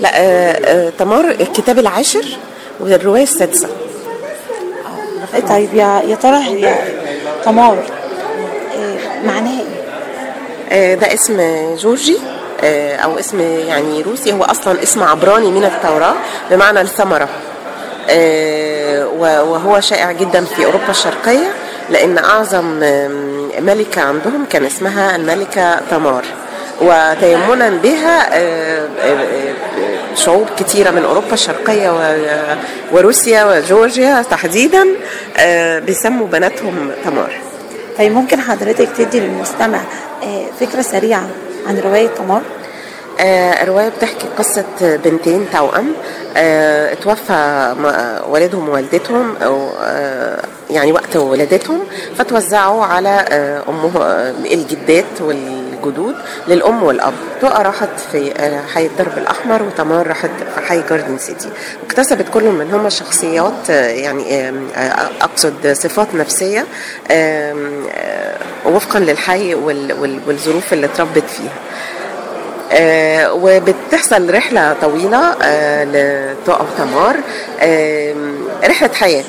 لا 0.00 0.10
آه 0.14 0.52
آه 0.52 0.92
تمار 0.98 1.24
الكتاب 1.24 1.78
العاشر 1.78 2.24
والرواية 2.80 3.22
السادسة. 3.22 3.68
آه 5.34 5.40
طيب 5.40 5.74
يا 5.74 6.02
يا 6.06 6.14
ترى 6.14 6.36
هي 6.36 6.74
تمار؟ 7.44 7.78
آه 8.76 9.26
معناها 9.26 9.62
آه 10.70 10.74
إيه؟ 10.74 10.94
ده 10.94 11.14
اسم 11.14 11.40
جورجي 11.76 12.18
آه 12.64 12.96
أو 12.96 13.18
اسم 13.18 13.40
يعني 13.40 14.02
روسي. 14.02 14.32
هو 14.32 14.44
أصلا 14.44 14.82
اسم 14.82 15.02
عبراني 15.02 15.50
من 15.50 15.64
التوراة 15.64 16.14
بمعنى 16.50 16.80
الثمرة. 16.80 17.28
آه 18.10 19.06
وهو 19.18 19.80
شائع 19.80 20.12
جدا 20.12 20.44
في 20.44 20.64
أوروبا 20.64 20.90
الشرقية. 20.90 21.50
لأن 21.90 22.18
أعظم 22.18 22.64
ملكة 23.58 24.02
عندهم 24.02 24.44
كان 24.50 24.64
اسمها 24.64 25.16
الملكة 25.16 25.80
تمار 25.90 26.24
وتيمنا 26.80 27.70
بها 27.70 28.30
شعوب 30.14 30.46
كثيرة 30.58 30.90
من 30.90 31.04
أوروبا 31.04 31.32
الشرقية 31.32 32.16
وروسيا 32.92 33.44
وجورجيا 33.44 34.22
تحديدا 34.22 34.86
بيسموا 35.86 36.26
بناتهم 36.26 36.90
تمار 37.04 37.32
طيب 37.98 38.12
ممكن 38.12 38.40
حضرتك 38.40 38.88
تدي 38.98 39.20
للمستمع 39.20 39.80
فكرة 40.60 40.82
سريعة 40.82 41.28
عن 41.66 41.78
رواية 41.78 42.08
تمار؟ 42.08 42.42
الرواية 43.20 43.88
بتحكي 43.88 44.26
قصة 44.38 44.64
بنتين 44.80 45.46
توأم. 45.52 45.92
اتوفى 46.36 47.74
والدهم 48.28 48.68
ووالدتهم 48.68 49.36
أو 49.36 49.68
يعني 50.70 50.92
وقت 50.92 51.16
ولادتهم 51.16 51.80
فتوزعوا 52.18 52.84
على 52.84 53.08
أمه 53.68 53.92
الجدات 54.52 55.20
والجدود 55.20 56.14
للأم 56.48 56.82
والأب. 56.82 57.12
تقى 57.42 57.62
راحت 57.64 57.88
في 58.12 58.32
حي 58.74 58.86
الدرب 58.86 59.18
الأحمر 59.18 59.62
وتمار 59.62 60.06
راحت 60.06 60.30
في 60.54 60.66
حي 60.66 60.82
جاردن 60.90 61.18
سيتي 61.18 61.48
واكتسبت 61.82 62.26
كل 62.34 62.44
منهما 62.44 62.88
شخصيات 62.88 63.68
يعني 63.68 64.52
أقصد 65.20 65.72
صفات 65.72 66.14
نفسية 66.14 66.66
وفقا 68.66 68.98
للحي 69.00 69.54
والظروف 70.26 70.72
اللي 70.72 70.86
اتربت 70.86 71.24
فيها. 71.30 71.52
آه 71.52 71.99
وبتحصل 73.32 74.34
رحلة 74.34 74.76
طويلة 74.82 75.36
آه 75.42 75.84
لتقى 75.84 76.64
تمار. 76.78 77.16
آه 77.60 78.14
رحلة 78.64 78.90
حياة. 78.94 79.24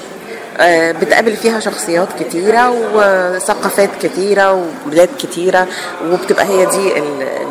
آه 0.57 0.91
بتقابل 0.91 1.35
فيها 1.35 1.59
شخصيات 1.59 2.07
كتيرة 2.19 2.69
وثقافات 2.93 3.89
كتيرة 4.01 4.53
وبلاد 4.85 5.09
كتيرة 5.19 5.67
وبتبقى 6.11 6.45
هي 6.45 6.65
دي 6.65 6.93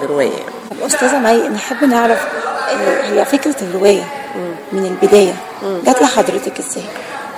الرواية. 0.02 0.38
أستاذة 0.86 1.18
مي 1.18 1.48
نحب 1.48 1.84
نعرف 1.84 2.18
هي 3.02 3.24
فكرة 3.24 3.54
الرواية 3.62 4.02
من 4.72 4.86
البداية 5.02 5.34
جات 5.86 6.02
لحضرتك 6.02 6.58
إزاي؟ 6.58 6.84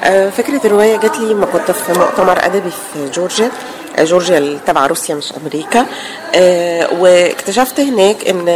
آه 0.05 0.31
فكرة 0.31 0.61
الرواية 0.65 0.97
جات 0.97 1.19
لي 1.19 1.35
ما 1.35 1.47
كنت 1.47 1.71
في 1.71 1.93
مؤتمر 1.99 2.47
أدبي 2.47 2.71
في 2.71 3.11
جورجيا. 3.11 3.51
جورجيا 3.99 4.59
تبع 4.67 4.87
روسيا 4.87 5.15
مش 5.15 5.33
أمريكا. 5.43 5.87
آه 6.35 7.01
واكتشفت 7.01 7.81
هناك 7.81 8.29
إن 8.29 8.49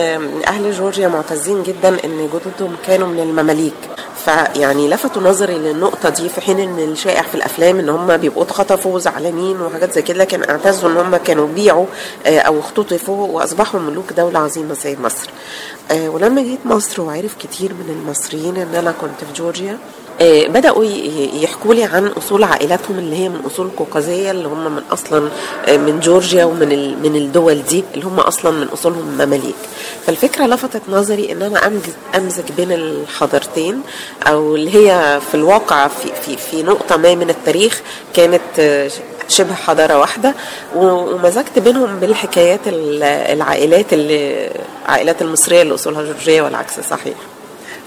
أهل 0.47 0.73
جورجيا 0.73 1.09
معتزين 1.09 1.63
جدا 1.63 1.89
إن 1.89 2.29
جدودهم 2.35 2.77
كانوا 2.87 3.09
من 3.09 3.21
المماليك. 3.21 3.75
فيعني 4.25 4.89
لفتوا 4.89 5.23
نظري 5.23 5.55
للنقطة 5.55 6.09
دي 6.09 6.29
في 6.29 6.41
حين 6.41 6.59
إن 6.61 6.79
الشائع 6.79 7.23
في 7.23 7.35
الأفلام 7.35 7.79
إن 7.79 7.89
هم 7.89 8.17
بيبقوا 8.17 8.43
اتخطفوا 8.43 8.95
وزعلانين 8.95 9.61
وحاجات 9.61 9.93
زي 9.93 10.03
كده 10.03 10.19
لكن 10.19 10.51
اعتزوا 10.51 10.91
إن 10.91 10.97
هم 10.97 11.17
كانوا 11.17 11.47
بيعوا 11.49 11.87
آه، 12.27 12.39
أو 12.39 12.61
اختطفوا 12.61 13.27
وأصبحوا 13.29 13.81
ملوك 13.81 14.13
دولة 14.13 14.39
عظيمة 14.39 14.75
زي 14.75 14.97
مصر. 15.01 15.31
آه، 15.91 16.09
ولما 16.09 16.43
جيت 16.43 16.59
مصر 16.65 17.03
وعرف 17.03 17.35
كتير 17.41 17.73
من 17.73 17.91
المصريين 18.03 18.57
إن 18.57 18.75
أنا 18.75 18.95
كنت 19.01 19.25
في 19.27 19.33
جورجيا 19.43 19.79
بدأوا 20.21 20.85
ي- 20.85 21.43
يحكوا 21.43 21.75
لي 21.75 21.85
عن 21.85 22.07
أصول 22.07 22.45
عائلاتهم 22.45 22.99
اللي 22.99 23.17
هي 23.17 23.29
من 23.29 23.41
أصول 23.47 23.69
قوقازية 23.77 24.31
اللي 24.31 24.49
هم 24.49 24.75
من 24.75 24.83
أصلا 24.93 25.29
آه، 25.69 25.77
من 25.77 26.01
جورجيا 26.01 26.45
ومن 26.45 27.03
من 27.03 27.17
الدول 27.17 27.63
دي 27.63 27.85
اللي 27.95 28.05
هم 28.07 28.21
أصلا 28.21 28.51
من 28.51 28.67
أصولهم 28.69 29.09
مماليك. 29.19 29.55
فالفكرة 30.07 30.47
لفتت 30.47 30.83
نظري 30.89 31.33
إن 31.33 31.43
أنا 31.43 31.67
أمزج 32.17 32.45
بين 32.57 32.73
الحضارتين 32.73 33.81
أو 34.27 34.57
اللي 34.57 34.75
هي 34.75 35.21
في 35.31 35.35
الواقع 35.35 35.89
في, 35.89 36.09
في, 36.27 36.37
في 36.37 36.63
نقطة 36.63 36.97
ما 36.97 37.15
من 37.15 37.31
التاريخ 37.31 37.81
كانت 38.15 38.41
آه، 38.59 38.91
شبه 39.29 39.55
حضارة 39.55 39.99
واحدة. 39.99 40.35
ومزجت 40.77 41.59
بينهم 41.59 41.97
بالحكايات 42.01 42.61
ال- 42.67 43.03
العائلات 43.03 43.93
اللي 43.93 44.51
العائلات 44.87 45.23
المصرية 45.23 45.63
اللي 45.63 45.75
أصولها 45.75 46.03
جورجية 46.03 46.43
والعكس 46.43 46.81
صحيح. 46.81 47.15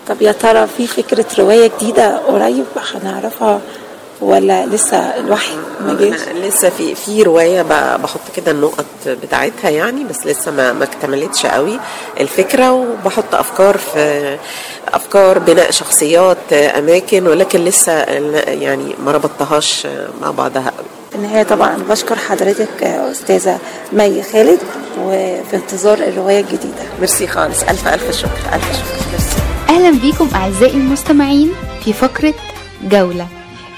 طب 0.10 0.22
يا 0.22 0.32
ترى 0.32 0.68
في 0.78 0.88
فكرة 0.88 1.26
رواية 1.40 1.72
جديدة 1.78 2.18
قريب 2.18 2.66
هنعرفها 2.96 3.62
ولا 4.22 4.66
لسه 4.66 4.98
الوحي 4.98 5.56
ما 5.86 5.94
جاش؟ 6.00 6.20
لسه 6.44 6.70
في 6.70 6.96
في 6.96 7.24
رواية 7.24 7.62
بحط 7.98 8.20
كده 8.36 8.52
النقط 8.52 8.86
بتاعتها 9.08 9.70
يعني 9.70 10.04
بس 10.04 10.26
لسه 10.26 10.52
ما 10.52 10.74
ما 10.74 10.84
اكتملتش 10.84 11.46
قوي 11.46 11.80
الفكرة 12.20 12.72
وبحط 12.72 13.36
أفكار 13.36 13.78
في 13.78 14.38
أفكار 14.94 15.40
بناء 15.40 15.72
شخصيات 15.72 16.54
أماكن 16.54 17.28
ولكن 17.28 17.60
لسه 17.66 17.94
يعني 18.48 18.96
ما 19.06 19.12
ربطتهاش 19.12 19.88
مع 20.22 20.32
بعضها 20.32 20.74
قوي. 20.78 20.88
في 21.10 21.16
النهاية 21.16 21.44
طبعا 21.44 21.78
بشكر 21.90 22.16
حضرتك 22.16 22.84
أستاذة 22.84 23.58
مي 23.94 24.24
خالد 24.24 24.60
وفي 25.04 25.56
انتظار 25.56 25.98
الرواية 25.98 26.40
الجديدة. 26.40 26.84
ميرسي 27.00 27.28
خالص. 27.28 27.64
ألف 27.64 27.88
ألف 27.88 28.12
شكر. 28.18 28.30
ألف 28.54 28.66
شكر. 28.74 29.10
ميرسي. 29.12 29.39
أهلا 29.70 29.92
بيكم 29.92 30.30
أعزائي 30.36 30.78
المستمعين 30.78 31.52
في 31.84 31.94
فقرة 31.94 32.34
جولة 32.84 33.28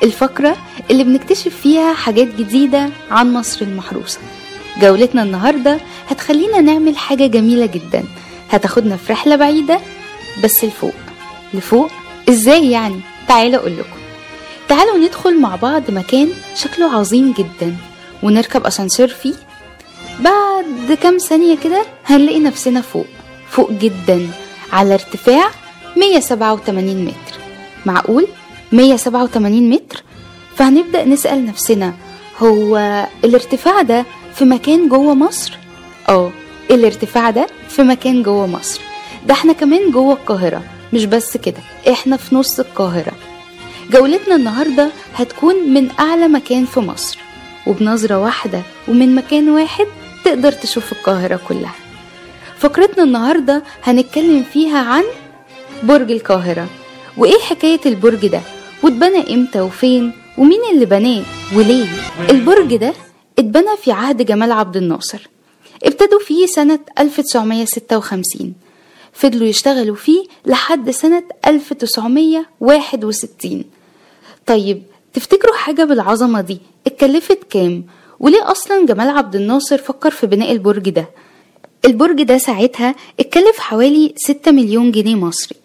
الفقرة 0.04 0.58
اللي 0.91 1.04
بنكتشف 1.04 1.56
فيها 1.56 1.93
حاجات 1.93 2.27
جديدة 2.36 2.89
عن 3.12 3.34
مصر 3.34 3.65
المحروسة. 3.65 4.19
جولتنا 4.82 5.23
النهاردة 5.23 5.80
هتخلينا 6.10 6.62
نعمل 6.62 6.97
حاجة 6.97 7.27
جميلة 7.27 7.65
جدا. 7.65 8.04
هتاخدنا 8.51 8.97
في 8.97 9.13
رحلة 9.13 9.36
بعيدة 9.36 9.80
بس 10.43 10.63
لفوق. 10.65 10.93
لفوق؟ 11.54 11.91
إزاي 12.30 12.71
يعني؟ 12.71 12.99
تعالوا 13.27 13.60
أقول 13.60 13.77
لكم. 13.77 13.99
تعالوا 14.69 14.97
ندخل 14.97 15.41
مع 15.41 15.56
بعض 15.56 15.91
مكان 15.91 16.30
شكله 16.56 16.95
عظيم 16.97 17.34
جدا. 17.34 17.75
ونركب 18.23 18.65
أسانسير 18.65 19.08
فيه. 19.08 19.34
بعد 20.19 20.97
كام 21.01 21.17
ثانية 21.17 21.58
كده 21.63 21.86
هنلاقي 22.06 22.39
نفسنا 22.39 22.82
فوق. 22.82 23.08
فوق 23.49 23.71
جدا. 23.71 24.27
على 24.73 24.93
ارتفاع 24.93 25.51
187 25.97 27.06
متر. 27.06 27.38
معقول؟ 27.86 28.27
187 28.71 29.69
متر؟ 29.69 30.04
فهنبدأ 30.56 31.04
نسأل 31.06 31.45
نفسنا 31.45 31.93
هو 32.39 32.77
الارتفاع 33.23 33.82
ده 33.82 34.06
في 34.36 34.45
مكان 34.45 34.89
جوه 34.89 35.13
مصر؟ 35.15 35.58
آه 36.10 36.32
الارتفاع 36.71 37.30
ده 37.30 37.47
في 37.69 37.82
مكان 37.84 38.23
جوه 38.23 38.47
مصر. 38.47 38.82
ده 39.27 39.34
إحنا 39.34 39.54
كمان 39.54 39.91
جوه 39.91 40.13
القاهرة 40.13 40.62
مش 40.93 41.06
بس 41.06 41.38
كده 41.38 41.58
إحنا 41.91 42.17
في 42.17 42.36
نص 42.36 42.60
القاهرة. 42.60 43.12
جولتنا 43.91 44.36
النهاردة 44.36 44.89
هتكون 45.15 45.56
من 45.73 45.89
أعلى 45.99 46.27
مكان 46.27 46.65
في 46.65 46.80
مصر 46.80 47.17
وبنظرة 47.67 48.19
واحدة 48.19 48.62
ومن 48.88 49.15
مكان 49.15 49.49
واحد 49.49 49.86
تقدر 50.25 50.51
تشوف 50.51 50.91
القاهرة 50.91 51.39
كلها. 51.47 51.73
فقرتنا 52.60 53.04
النهاردة 53.04 53.63
هنتكلم 53.84 54.43
فيها 54.54 54.80
عن 54.80 55.04
برج 55.84 56.12
القاهرة؟ 56.12 56.67
وإيه 57.17 57.39
حكاية 57.39 57.80
البرج 57.86 58.28
ده؟ 58.28 58.41
واتبنى 58.84 59.34
إمتى 59.34 59.62
وفين؟ 59.62 60.12
ومين 60.38 60.60
اللي 60.74 60.86
بناه؟ 60.86 61.24
وليه؟ 61.56 61.88
البرج 62.30 62.76
ده 62.76 62.94
اتبنى 63.39 63.78
في 63.84 63.91
عهد 63.91 64.26
جمال 64.26 64.52
عبد 64.52 64.78
الناصر. 64.78 65.28
ابتدوا 65.84 66.20
فيه 66.20 66.46
سنة 66.46 66.80
1956 67.00 68.54
فضلوا 69.13 69.48
يشتغلوا 69.48 69.96
فيه 69.96 70.24
لحد 70.46 70.89
سنة 70.89 71.24
1961 71.48 73.63
طيب 74.46 74.84
تفتكروا 75.13 75.56
حاجة 75.56 75.84
بالعظمة 75.84 76.41
دي؟ 76.41 76.58
اتكلفت 76.88 77.39
كام؟ 77.50 77.84
وليه 78.20 78.52
أصلا 78.52 78.86
جمال 78.86 79.10
عبد 79.10 79.36
الناصر 79.36 79.78
فكر 79.78 80.12
في 80.12 80.28
بناء 80.28 80.52
البرج 80.52 80.89
ده؟ 80.89 81.10
البرج 81.86 82.24
ده 82.24 82.38
ساعتها 82.38 82.96
اتكلف 83.20 83.60
حوالي 83.60 84.13
6 84.17 84.52
مليون 84.52 84.91
جنيه 84.91 85.15
مصري. 85.15 85.58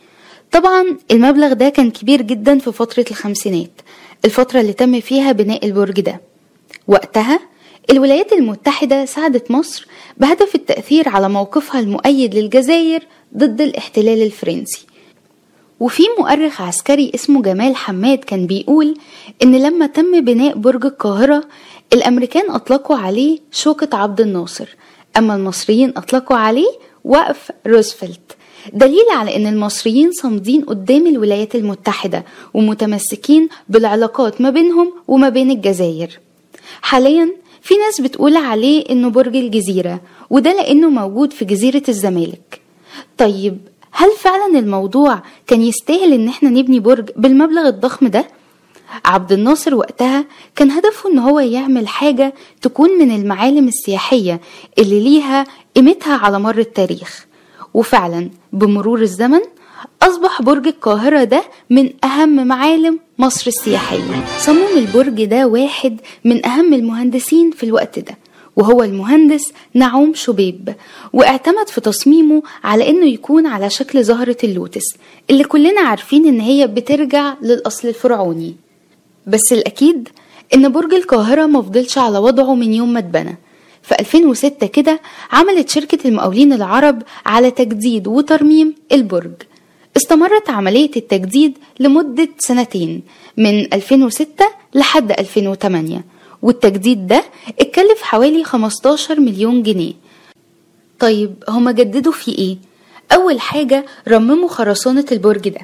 طبعا 0.52 0.96
المبلغ 1.10 1.52
ده 1.52 1.68
كان 1.68 1.90
كبير 1.90 2.22
جدا 2.22 2.58
في 2.58 2.72
فترة 2.72 3.04
الخمسينات 3.10 3.70
الفترة 4.24 4.60
اللي 4.60 4.72
تم 4.72 5.00
فيها 5.00 5.32
بناء 5.32 5.66
البرج 5.66 6.00
ده. 6.00 6.20
وقتها 6.88 7.40
الولايات 7.90 8.32
المتحدة 8.32 9.04
ساعدت 9.04 9.50
مصر 9.50 9.86
بهدف 10.16 10.54
التأثير 10.54 11.08
على 11.08 11.28
موقفها 11.28 11.80
المؤيد 11.80 12.34
للجزائر 12.34 13.02
ضد 13.36 13.60
الاحتلال 13.60 14.22
الفرنسي. 14.22 14.86
وفي 15.80 16.02
مؤرخ 16.18 16.60
عسكري 16.62 17.12
اسمه 17.14 17.42
جمال 17.42 17.76
حماد 17.76 18.18
كان 18.18 18.46
بيقول 18.46 18.98
إن 19.42 19.56
لما 19.62 19.86
تم 19.86 20.20
بناء 20.24 20.54
برج 20.58 20.84
القاهرة 20.86 21.44
الأمريكان 21.92 22.50
أطلقوا 22.50 22.96
عليه 22.96 23.38
شوكة 23.52 23.96
عبد 23.96 24.20
الناصر 24.20 24.68
أما 25.16 25.34
المصريين 25.36 25.92
أطلقوا 25.96 26.36
عليه 26.36 26.68
وقف 27.04 27.50
روزفلت. 27.66 28.35
دليل 28.72 29.04
على 29.10 29.36
أن 29.36 29.46
المصريين 29.46 30.12
صامدين 30.12 30.64
قدام 30.64 31.06
الولايات 31.06 31.54
المتحدة 31.54 32.24
ومتمسكين 32.54 33.48
بالعلاقات 33.68 34.40
ما 34.40 34.50
بينهم 34.50 34.92
وما 35.08 35.28
بين 35.28 35.50
الجزائر. 35.50 36.18
حاليا 36.82 37.32
في 37.62 37.74
ناس 37.74 38.00
بتقول 38.00 38.36
عليه 38.36 38.84
إنه 38.90 39.08
برج 39.08 39.36
الجزيرة 39.36 40.00
وده 40.30 40.52
لأنه 40.52 40.90
موجود 40.90 41.32
في 41.32 41.44
جزيرة 41.44 41.82
الزمالك. 41.88 42.60
طيب 43.18 43.58
هل 43.90 44.10
فعلا 44.18 44.58
الموضوع 44.58 45.22
كان 45.46 45.62
يستاهل 45.62 46.12
إن 46.12 46.28
إحنا 46.28 46.50
نبني 46.50 46.80
برج 46.80 47.10
بالمبلغ 47.16 47.68
الضخم 47.68 48.06
ده؟ 48.06 48.26
عبد 49.04 49.32
الناصر 49.32 49.74
وقتها 49.74 50.24
كان 50.56 50.70
هدفه 50.70 51.10
إن 51.10 51.18
هو 51.18 51.40
يعمل 51.40 51.88
حاجة 51.88 52.34
تكون 52.62 52.90
من 52.98 53.10
المعالم 53.16 53.68
السياحية 53.68 54.40
اللي 54.78 55.00
ليها 55.00 55.46
قيمتها 55.76 56.16
على 56.16 56.38
مر 56.38 56.58
التاريخ. 56.58 57.26
وفعلا 57.76 58.30
بمرور 58.52 59.02
الزمن 59.02 59.40
أصبح 60.02 60.42
برج 60.42 60.66
القاهرة 60.66 61.24
ده 61.24 61.42
من 61.70 61.90
أهم 62.04 62.46
معالم 62.46 62.98
مصر 63.18 63.44
السياحية. 63.46 64.24
صمم 64.38 64.76
البرج 64.76 65.24
ده 65.24 65.46
واحد 65.46 66.00
من 66.24 66.46
أهم 66.46 66.74
المهندسين 66.74 67.50
في 67.50 67.64
الوقت 67.64 67.98
ده 67.98 68.18
وهو 68.56 68.82
المهندس 68.82 69.52
نعوم 69.74 70.14
شبيب. 70.14 70.74
واعتمد 71.12 71.68
في 71.68 71.80
تصميمه 71.80 72.42
على 72.64 72.88
إنه 72.88 73.06
يكون 73.06 73.46
على 73.46 73.70
شكل 73.70 74.04
زهرة 74.04 74.36
اللوتس 74.44 74.84
اللي 75.30 75.44
كلنا 75.44 75.80
عارفين 75.80 76.26
إن 76.26 76.40
هي 76.40 76.66
بترجع 76.66 77.34
للأصل 77.42 77.88
الفرعوني. 77.88 78.54
بس 79.26 79.52
الأكيد 79.52 80.08
إن 80.54 80.72
برج 80.72 80.94
القاهرة 80.94 81.46
مفضلش 81.46 81.98
على 81.98 82.18
وضعه 82.18 82.54
من 82.54 82.72
يوم 82.72 82.92
ما 82.92 82.98
اتبنى. 82.98 83.36
في 83.86 83.94
2006 84.00 84.66
كده 84.66 85.00
عملت 85.32 85.68
شركة 85.68 86.08
المقاولين 86.08 86.52
العرب 86.52 87.02
على 87.26 87.50
تجديد 87.50 88.06
وترميم 88.08 88.74
البرج. 88.92 89.32
استمرت 89.96 90.50
عملية 90.50 90.90
التجديد 90.96 91.58
لمدة 91.80 92.28
سنتين 92.38 93.02
من 93.36 93.74
2006 93.74 94.28
لحد 94.74 95.12
2008 95.12 96.04
والتجديد 96.42 97.06
ده 97.06 97.24
اتكلف 97.60 98.02
حوالي 98.02 98.44
15 98.44 99.20
مليون 99.20 99.62
جنيه. 99.62 99.92
طيب 100.98 101.34
هما 101.48 101.72
جددوا 101.72 102.12
في 102.12 102.30
إيه؟ 102.30 102.56
أول 103.12 103.40
حاجة 103.40 103.84
رمموا 104.08 104.48
خرسانة 104.48 105.04
البرج 105.12 105.48
ده. 105.48 105.60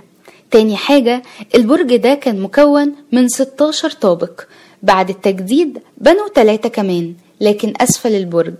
تاني 0.50 0.76
حاجة 0.76 1.22
البرج 1.54 1.96
ده 1.96 2.14
كان 2.14 2.40
مكون 2.40 2.94
من 3.12 3.28
16 3.28 3.90
طابق. 3.90 4.40
بعد 4.82 5.10
التجديد 5.10 5.78
بنوا 5.98 6.28
تلاتة 6.34 6.68
كمان. 6.68 7.14
لكن 7.42 7.72
أسفل 7.80 8.14
البرج. 8.14 8.54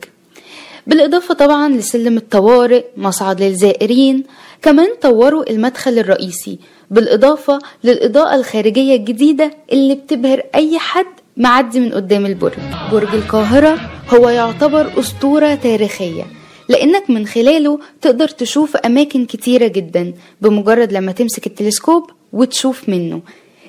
بالإضافة 0.86 1.34
طبعا 1.34 1.68
لسلم 1.68 2.16
الطوارئ 2.16 2.84
مصعد 2.96 3.42
للزائرين 3.42 4.24
كمان 4.62 4.88
طوروا 5.02 5.50
المدخل 5.50 5.98
الرئيسي. 5.98 6.58
بالإضافة 6.90 7.58
للإضاءة 7.84 8.34
الخارجية 8.34 8.96
الجديدة 8.96 9.50
اللي 9.72 9.94
بتبهر 9.94 10.42
أي 10.54 10.78
حد 10.78 11.06
معدي 11.36 11.80
من 11.80 11.92
قدام 11.92 12.26
البرج. 12.26 12.58
برج 12.92 13.14
القاهرة 13.14 13.80
هو 14.08 14.28
يعتبر 14.28 15.00
أسطورة 15.00 15.54
تاريخية 15.54 16.24
لأنك 16.68 17.10
من 17.10 17.26
خلاله 17.26 17.78
تقدر 18.00 18.28
تشوف 18.28 18.76
أماكن 18.76 19.26
كتيرة 19.26 19.66
جدا 19.66 20.12
بمجرد 20.40 20.92
لما 20.92 21.12
تمسك 21.12 21.46
التلسكوب 21.46 22.10
وتشوف 22.32 22.88
منه 22.88 23.20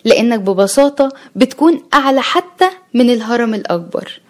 لأنك 0.05 0.39
ببساطة 0.39 1.09
بتكون 1.35 1.83
أعلى 1.93 2.21
حتى 2.21 2.69
من 2.93 3.09
الهرم 3.09 3.53
الأكبر. 3.53 4.21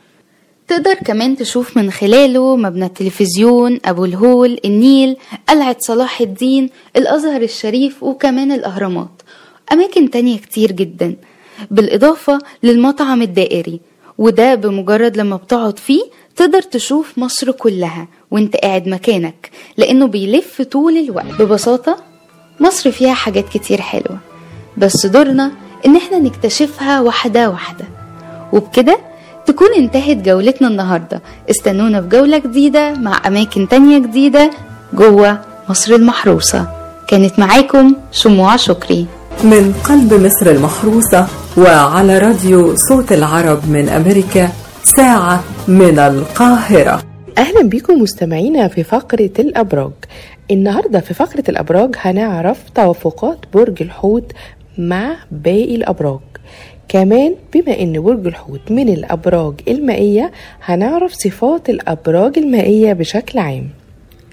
تقدر 0.68 0.94
كمان 0.94 1.38
تشوف 1.38 1.78
من 1.78 1.92
خلاله 1.92 2.56
مبنى 2.56 2.86
التلفزيون 2.86 3.80
أبو 3.86 4.06
الهول 4.06 4.60
النيل 4.66 5.18
قلعة 5.50 5.76
صلاح 5.80 6.22
الدين 6.22 6.70
الأزهر 6.96 7.42
الشريف 7.42 8.04
وكمان 8.04 8.52
الأهرامات. 8.52 9.22
أماكن 9.72 10.10
تانية 10.10 10.38
كتير 10.38 10.72
جدا. 10.72 11.16
بالإضافة 11.72 12.40
للمطعم 12.64 13.22
الدائري. 13.22 13.80
وده 14.18 14.56
بمجرد 14.56 15.18
لما 15.18 15.36
بتقعد 15.36 15.80
فيه 15.80 16.02
تقدر 16.36 16.62
تشوف 16.62 17.18
مصر 17.18 17.52
كلها 17.52 18.08
وانت 18.32 18.56
قاعد 18.56 18.88
مكانك 18.88 19.52
لأنه 19.78 20.08
بيلف 20.08 20.62
طول 20.62 20.98
الوقت. 20.98 21.42
ببساطة 21.42 21.98
مصر 22.60 22.92
فيها 22.92 23.14
حاجات 23.14 23.50
كتير 23.50 23.82
حلوة. 23.82 24.20
بس 24.78 25.06
دورنا 25.06 25.52
إن 25.86 25.96
إحنا 25.96 26.20
نكتشفها 26.20 27.02
واحدة 27.02 27.50
واحدة. 27.50 27.86
وبكده 28.54 28.98
تكون 29.46 29.68
انتهت 29.78 30.18
جولتنا 30.18 30.68
النهاردة. 30.68 31.22
استنونا 31.50 32.02
في 32.02 32.08
جولة 32.08 32.38
جديدة 32.38 32.94
مع 32.94 33.22
أماكن 33.28 33.68
تانية 33.68 34.00
جديدة 34.00 34.52
جوه 34.94 35.40
مصر 35.70 35.96
المحروسة. 35.96 36.68
كانت 37.08 37.40
معاكم 37.40 37.96
شموع 38.12 38.56
شكري. 38.56 39.06
من 39.44 39.74
قلب 39.84 40.14
مصر 40.14 40.52
المحروسة 40.52 41.28
وعلى 41.58 42.18
راديو 42.20 42.76
صوت 42.76 43.12
العرب 43.12 43.70
من 43.70 43.90
أمريكا 43.90 44.50
ساعة 44.84 45.44
من 45.68 46.00
القاهرة. 46.00 47.04
أهلا 47.38 47.62
بكم 47.70 48.02
مستمعينا 48.02 48.68
في 48.68 48.84
فقرة 48.84 49.32
الأبراج. 49.40 49.92
النهاردة 50.52 51.00
في 51.00 51.14
فقرة 51.14 51.44
الأبراج 51.50 51.96
هنعرف 51.98 52.58
توافقات 52.76 53.38
برج 53.54 53.82
الحوت 53.82 54.32
مع 54.78 55.16
باقي 55.32 55.76
الأبراج. 55.76 56.20
كمان 56.98 57.36
بما 57.54 57.80
إن 57.80 58.02
برج 58.02 58.28
الحوت 58.28 58.72
من 58.72 58.90
الأبراج 58.90 59.54
المائية 59.68 60.32
هنعرف 60.64 61.14
صفات 61.14 61.70
الأبراج 61.70 62.38
المائية 62.38 62.94
بشكل 62.94 63.40
عام. 63.40 63.70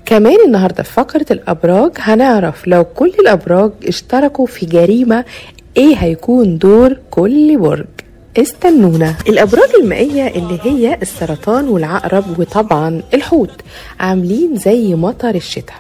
كمان 0.07 0.37
النهارده 0.47 0.83
في 0.83 0.93
فقرة 0.93 1.27
الأبراج 1.31 1.91
هنعرف 1.99 2.69
لو 2.69 2.85
كل 2.85 3.13
الأبراج 3.21 3.71
اشتركوا 3.89 4.47
في 4.47 4.67
جريمة 4.67 5.25
إيه 5.77 5.95
هيكون 5.97 6.59
دور 6.59 6.97
كل 7.11 7.59
برج 7.59 7.87
استنونا. 8.39 9.15
الأبراج 9.29 9.69
المائية 9.83 10.27
اللي 10.27 10.59
هي 10.63 10.99
السرطان 11.03 11.69
والعقرب 11.69 12.39
وطبعا 12.39 13.03
الحوت 13.15 13.61
عاملين 14.01 14.57
زي 14.57 14.95
مطر 14.95 15.35
الشتاء. 15.35 15.77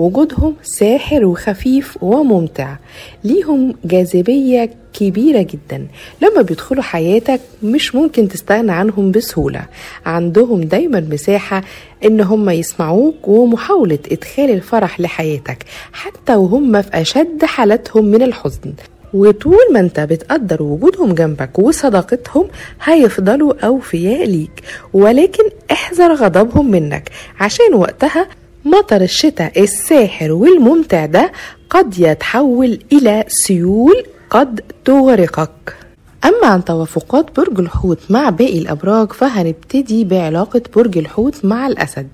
وجودهم 0.00 0.54
ساحر 0.62 1.24
وخفيف 1.24 2.02
وممتع. 2.02 2.76
ليهم 3.24 3.74
جاذبية 3.84 4.70
كبيرة 4.92 5.42
جدا. 5.42 5.86
لما 6.22 6.42
بيدخلوا 6.42 6.82
حياتك 6.82 7.40
مش 7.62 7.94
ممكن 7.94 8.28
تستغنى 8.28 8.72
عنهم 8.72 9.10
بسهولة. 9.10 9.62
عندهم 10.06 10.60
دايما 10.60 11.00
مساحة 11.00 11.62
إن 12.04 12.20
هم 12.20 12.50
يسمعوك 12.50 13.28
ومحاولة 13.28 13.98
إدخال 14.12 14.50
الفرح 14.50 15.00
لحياتك 15.00 15.64
حتى 15.92 16.34
وهم 16.34 16.82
في 16.82 16.88
أشد 16.94 17.44
حالاتهم 17.44 18.04
من 18.04 18.22
الحزن. 18.22 18.72
وطول 19.14 19.58
ما 19.72 19.80
أنت 19.80 20.00
بتقدر 20.00 20.62
وجودهم 20.62 21.14
جنبك 21.14 21.58
وصداقتهم 21.58 22.46
هيفضلوا 22.84 23.66
أوفياء 23.66 24.24
ليك. 24.26 24.62
ولكن 24.92 25.44
احذر 25.72 26.14
غضبهم 26.14 26.70
منك. 26.70 27.10
عشان 27.40 27.74
وقتها 27.74 28.26
مطر 28.64 29.00
الشتاء 29.00 29.62
الساحر 29.62 30.32
والممتع 30.32 31.06
ده 31.06 31.32
قد 31.70 31.98
يتحول 31.98 32.78
إلى 32.92 33.24
سيول 33.28 34.04
قد 34.30 34.60
تغرقك. 34.84 35.76
أما 36.24 36.46
عن 36.46 36.64
توافقات 36.64 37.36
برج 37.36 37.60
الحوت 37.60 37.98
مع 38.10 38.30
باقي 38.30 38.58
الأبراج 38.58 39.12
فهنبتدي 39.12 40.04
بعلاقة 40.04 40.62
برج 40.76 40.98
الحوت 40.98 41.44
مع 41.44 41.66
الأسد؟ 41.66 42.08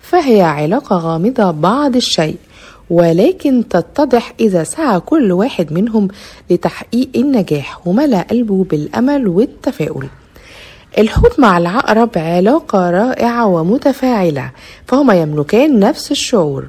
فهي 0.00 0.42
علاقة 0.42 0.96
غامضة 0.96 1.50
بعض 1.50 1.96
الشيء 1.96 2.36
ولكن 2.90 3.68
تتضح 3.68 4.32
إذا 4.40 4.64
سعى 4.64 5.00
كل 5.00 5.32
واحد 5.32 5.72
منهم 5.72 6.08
لتحقيق 6.50 7.08
النجاح 7.16 7.86
وملأ 7.88 8.20
قلبه 8.22 8.64
بالأمل 8.64 9.28
والتفاؤل. 9.28 10.06
الحوت 10.98 11.40
مع 11.40 11.58
العقرب 11.58 12.10
علاقة 12.16 12.90
رائعة 12.90 13.46
ومتفاعلة 13.46 14.50
فهما 14.86 15.14
يملكان 15.14 15.78
نفس 15.80 16.10
الشعور 16.10 16.66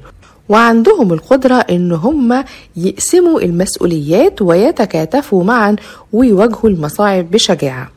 وعندهم 0.49 1.13
القدرة 1.13 1.55
إن 1.55 1.91
هم 1.91 2.43
يقسموا 2.75 3.41
المسؤوليات 3.41 4.41
ويتكاتفوا 4.41 5.43
معا 5.43 5.75
ويواجهوا 6.13 6.69
المصاعب 6.69 7.31
بشجاعة. 7.31 7.89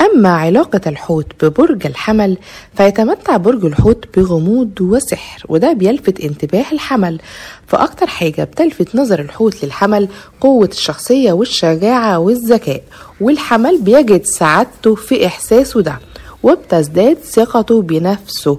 أما 0.00 0.28
علاقة 0.28 0.80
الحوت 0.86 1.26
ببرج 1.44 1.86
الحمل 1.86 2.36
فيتمتع 2.76 3.36
برج 3.36 3.64
الحوت 3.64 4.04
بغموض 4.18 4.80
وسحر 4.80 5.42
وده 5.48 5.72
بيلفت 5.72 6.20
انتباه 6.20 6.64
الحمل. 6.72 7.20
فأكتر 7.66 8.06
حاجة 8.06 8.44
بتلفت 8.44 8.96
نظر 8.96 9.20
الحوت 9.20 9.64
للحمل 9.64 10.08
قوة 10.40 10.68
الشخصية 10.72 11.32
والشجاعة 11.32 12.18
والذكاء 12.18 12.82
والحمل 13.20 13.80
بيجد 13.80 14.24
سعادته 14.24 14.94
في 14.94 15.26
إحساسه 15.26 15.80
ده 15.82 15.98
وبتزداد 16.42 17.18
ثقته 17.18 17.82
بنفسه. 17.82 18.58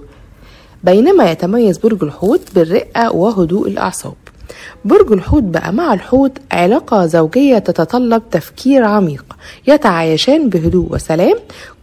بينما 0.84 1.32
يتميز 1.32 1.78
برج 1.78 2.04
الحوت 2.04 2.41
بالرقة 2.56 3.12
وهدوء 3.15 3.67
الأعصاب. 3.67 4.13
برج 4.86 5.12
الحوت 5.12 5.44
بقى 5.44 5.74
مع 5.74 5.94
الحوت 5.94 6.32
علاقة 6.52 7.06
زوجية 7.06 7.58
تتطلب 7.58 8.22
تفكير 8.32 8.84
عميق 8.84 9.26
يتعايشان 9.68 10.50
بهدوء 10.50 10.94
وسلام 10.94 11.36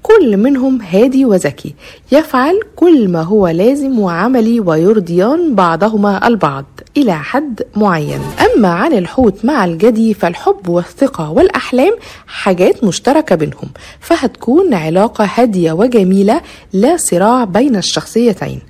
كل 0.07 0.37
منهم 0.37 0.81
هادي 0.83 1.25
وذكي 1.25 1.75
يفعل 2.13 2.61
كل 2.77 3.09
ما 3.09 3.23
هو 3.23 3.49
لازم 3.49 3.99
وعملي 3.99 4.61
ويرضيان 4.61 5.55
بعضهما 5.55 6.27
البعض 6.27 6.65
إلى 6.97 7.15
حد 7.15 7.63
معين. 7.77 8.21
أما 8.47 8.69
عن 8.69 8.93
الحوت 8.93 9.45
مع 9.45 9.65
الجدي 9.65 10.15
فالحب 10.15 10.69
والثقة 10.69 11.31
والأحلام 11.31 11.93
حاجات 12.27 12.85
مشتركة 12.85 13.37
بينهم 13.37 13.69
فهتكون 14.01 14.75
علاقة 14.75 15.31
هادية 15.35 15.73
وجميلة 15.73 16.41
لا 16.73 16.97
صراع 16.97 17.45
بين 17.45 17.77
الشخصيتين. 17.77 18.61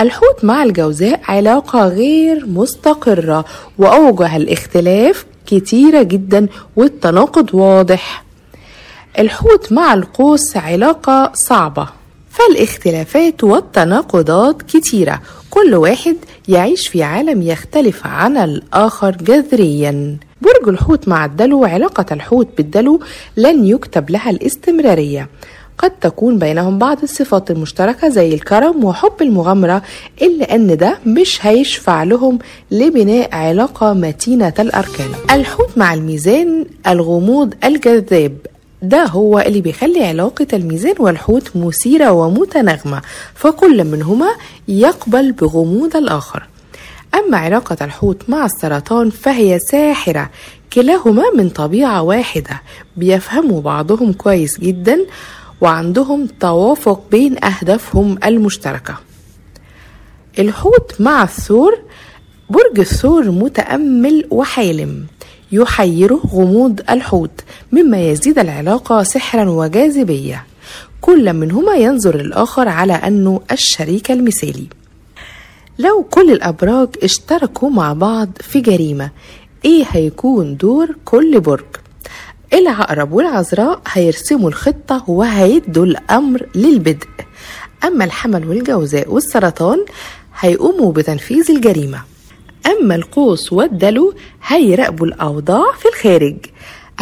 الحوت 0.00 0.44
مع 0.44 0.62
الجوزاء 0.62 1.20
علاقة 1.28 1.88
غير 1.88 2.46
مستقرة 2.46 3.44
وأوجه 3.78 4.36
الاختلاف 4.36 5.26
كتيرة 5.46 6.02
جدا 6.02 6.46
والتناقض 6.76 7.54
واضح. 7.54 8.29
الحوت 9.20 9.72
مع 9.72 9.94
القوس 9.94 10.56
علاقة 10.56 11.32
صعبة. 11.34 11.88
فالاختلافات 12.30 13.44
والتناقضات 13.44 14.62
كتيرة. 14.62 15.20
كل 15.50 15.74
واحد 15.74 16.16
يعيش 16.48 16.88
في 16.88 17.02
عالم 17.02 17.42
يختلف 17.42 18.06
عن 18.06 18.36
الآخر 18.36 19.10
جذريا. 19.10 20.16
برج 20.42 20.68
الحوت 20.68 21.08
مع 21.08 21.24
الدلو 21.24 21.64
علاقة 21.64 22.06
الحوت 22.12 22.48
بالدلو 22.56 23.00
لن 23.36 23.64
يكتب 23.64 24.10
لها 24.10 24.30
الاستمرارية. 24.30 25.28
قد 25.78 25.90
تكون 25.90 26.38
بينهم 26.38 26.78
بعض 26.78 26.98
الصفات 27.02 27.50
المشتركة 27.50 28.08
زي 28.08 28.34
الكرم 28.34 28.84
وحب 28.84 29.12
المغامرة 29.20 29.82
إلا 30.22 30.54
أن 30.54 30.76
ده 30.76 30.98
مش 31.06 31.46
هيشفع 31.46 32.02
لهم 32.02 32.38
لبناء 32.70 33.34
علاقة 33.34 33.92
متينة 33.92 34.54
الأركان. 34.58 35.08
الحوت 35.30 35.78
مع 35.78 35.94
الميزان 35.94 36.66
الغموض 36.86 37.54
الجذاب. 37.64 38.36
ده 38.82 39.04
هو 39.04 39.38
اللي 39.38 39.60
بيخلي 39.60 40.04
علاقة 40.04 40.46
الميزان 40.52 40.94
والحوت 40.98 41.56
مثيرة 41.56 42.10
ومتناغمة 42.10 43.02
فكل 43.34 43.84
منهما 43.84 44.30
يقبل 44.68 45.32
بغموض 45.32 45.96
الآخر. 45.96 46.46
أما 47.14 47.36
علاقة 47.38 47.76
الحوت 47.84 48.22
مع 48.28 48.44
السرطان 48.44 49.10
فهي 49.10 49.58
ساحرة 49.58 50.30
كلاهما 50.72 51.22
من 51.36 51.48
طبيعة 51.48 52.02
واحدة 52.02 52.62
بيفهموا 52.96 53.60
بعضهم 53.60 54.12
كويس 54.12 54.60
جدا 54.60 54.98
وعندهم 55.60 56.26
توافق 56.40 57.02
بين 57.10 57.44
أهدافهم 57.44 58.18
المشتركة. 58.24 58.94
الحوت 60.38 61.00
مع 61.00 61.22
الثور 61.22 61.78
برج 62.50 62.78
الثور 62.80 63.30
متأمل 63.30 64.26
وحالم. 64.30 65.06
يحيره 65.52 66.20
غموض 66.32 66.80
الحوت 66.90 67.30
مما 67.72 68.10
يزيد 68.10 68.38
العلاقة 68.38 69.02
سحرا 69.02 69.50
وجاذبية. 69.50 70.44
كل 71.00 71.32
منهما 71.32 71.74
ينظر 71.74 72.16
للآخر 72.16 72.68
على 72.68 72.92
أنه 72.92 73.40
الشريك 73.52 74.10
المثالي. 74.10 74.66
لو 75.78 76.02
كل 76.10 76.30
الأبراج 76.30 76.88
اشتركوا 77.02 77.70
مع 77.70 77.92
بعض 77.92 78.28
في 78.40 78.60
جريمة 78.60 79.10
إيه 79.64 79.84
هيكون 79.90 80.56
دور 80.56 80.96
كل 81.04 81.40
برج؟ 81.40 81.64
العقرب 82.52 83.12
والعذراء 83.12 83.80
هيرسموا 83.92 84.48
الخطة 84.48 85.04
وهيدوا 85.10 85.84
الأمر 85.84 86.46
للبدء. 86.54 87.06
أما 87.84 88.04
الحمل 88.04 88.48
والجوزاء 88.48 89.12
والسرطان 89.12 89.84
هيقوموا 90.40 90.92
بتنفيذ 90.92 91.50
الجريمة. 91.50 92.00
أما 92.66 92.94
القوس 92.94 93.52
والدلو 93.52 94.14
هيراقبوا 94.46 95.06
الأوضاع 95.06 95.64
في 95.78 95.88
الخارج. 95.88 96.36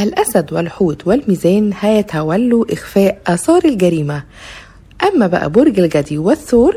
الأسد 0.01 0.53
والحوت 0.53 1.07
والميزان 1.07 1.71
هيتولوا 1.81 2.65
إخفاء 2.73 3.19
آثار 3.27 3.65
الجريمة. 3.65 4.23
أما 5.09 5.27
بقى 5.27 5.51
برج 5.51 5.81
الجدي 5.81 6.19
والثور 6.19 6.77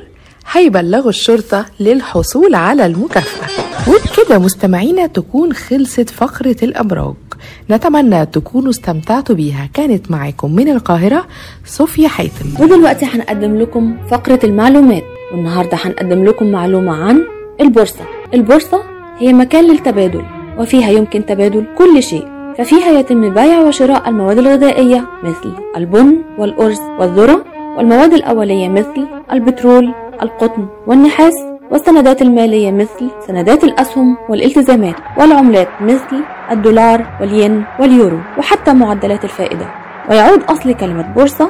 هيبلغوا 0.51 1.09
الشرطة 1.09 1.65
للحصول 1.79 2.55
على 2.55 2.85
المكافأة. 2.85 3.47
وبكده 3.87 4.39
مستمعينا 4.39 5.07
تكون 5.07 5.53
خلصت 5.53 6.09
فقرة 6.09 6.55
الأبراج. 6.63 7.15
نتمنى 7.71 8.25
تكونوا 8.25 8.69
استمتعتوا 8.69 9.35
بيها. 9.35 9.69
كانت 9.73 10.11
معاكم 10.11 10.55
من 10.55 10.69
القاهرة 10.69 11.25
صوفيا 11.65 12.07
حاتم 12.07 12.53
ودلوقتي 12.59 13.05
هنقدم 13.05 13.57
لكم 13.61 13.97
فقرة 14.11 14.39
المعلومات. 14.43 15.03
والنهاردة 15.31 15.77
هنقدم 15.77 16.25
لكم 16.25 16.45
معلومة 16.51 16.91
عن 16.95 17.23
البورصة. 17.61 18.03
البورصة 18.33 18.83
هي 19.17 19.33
مكان 19.33 19.63
للتبادل 19.63 20.23
وفيها 20.59 20.89
يمكن 20.89 21.25
تبادل 21.25 21.65
كل 21.77 22.03
شيء. 22.03 22.27
ففيها 22.57 22.99
يتم 22.99 23.29
بيع 23.33 23.59
وشراء 23.59 24.09
المواد 24.09 24.37
الغذائية 24.37 25.05
مثل 25.23 25.53
البن 25.77 26.17
والأرز 26.37 26.79
والذرة 26.99 27.45
والمواد 27.77 28.13
الأولية 28.13 28.69
مثل 28.69 29.07
البترول 29.31 29.93
القطن 30.21 30.65
والنحاس 30.87 31.33
والسندات 31.71 32.21
المالية 32.21 32.71
مثل 32.71 33.09
سندات 33.27 33.63
الأسهم 33.63 34.17
والالتزامات 34.29 34.95
والعملات 35.17 35.67
مثل 35.81 36.23
الدولار 36.51 37.05
والين 37.21 37.63
واليورو 37.79 38.17
وحتى 38.37 38.73
معدلات 38.73 39.23
الفائدة. 39.23 39.65
ويعود 40.09 40.43
أصل 40.43 40.73
كلمة 40.73 41.13
بورصة 41.15 41.49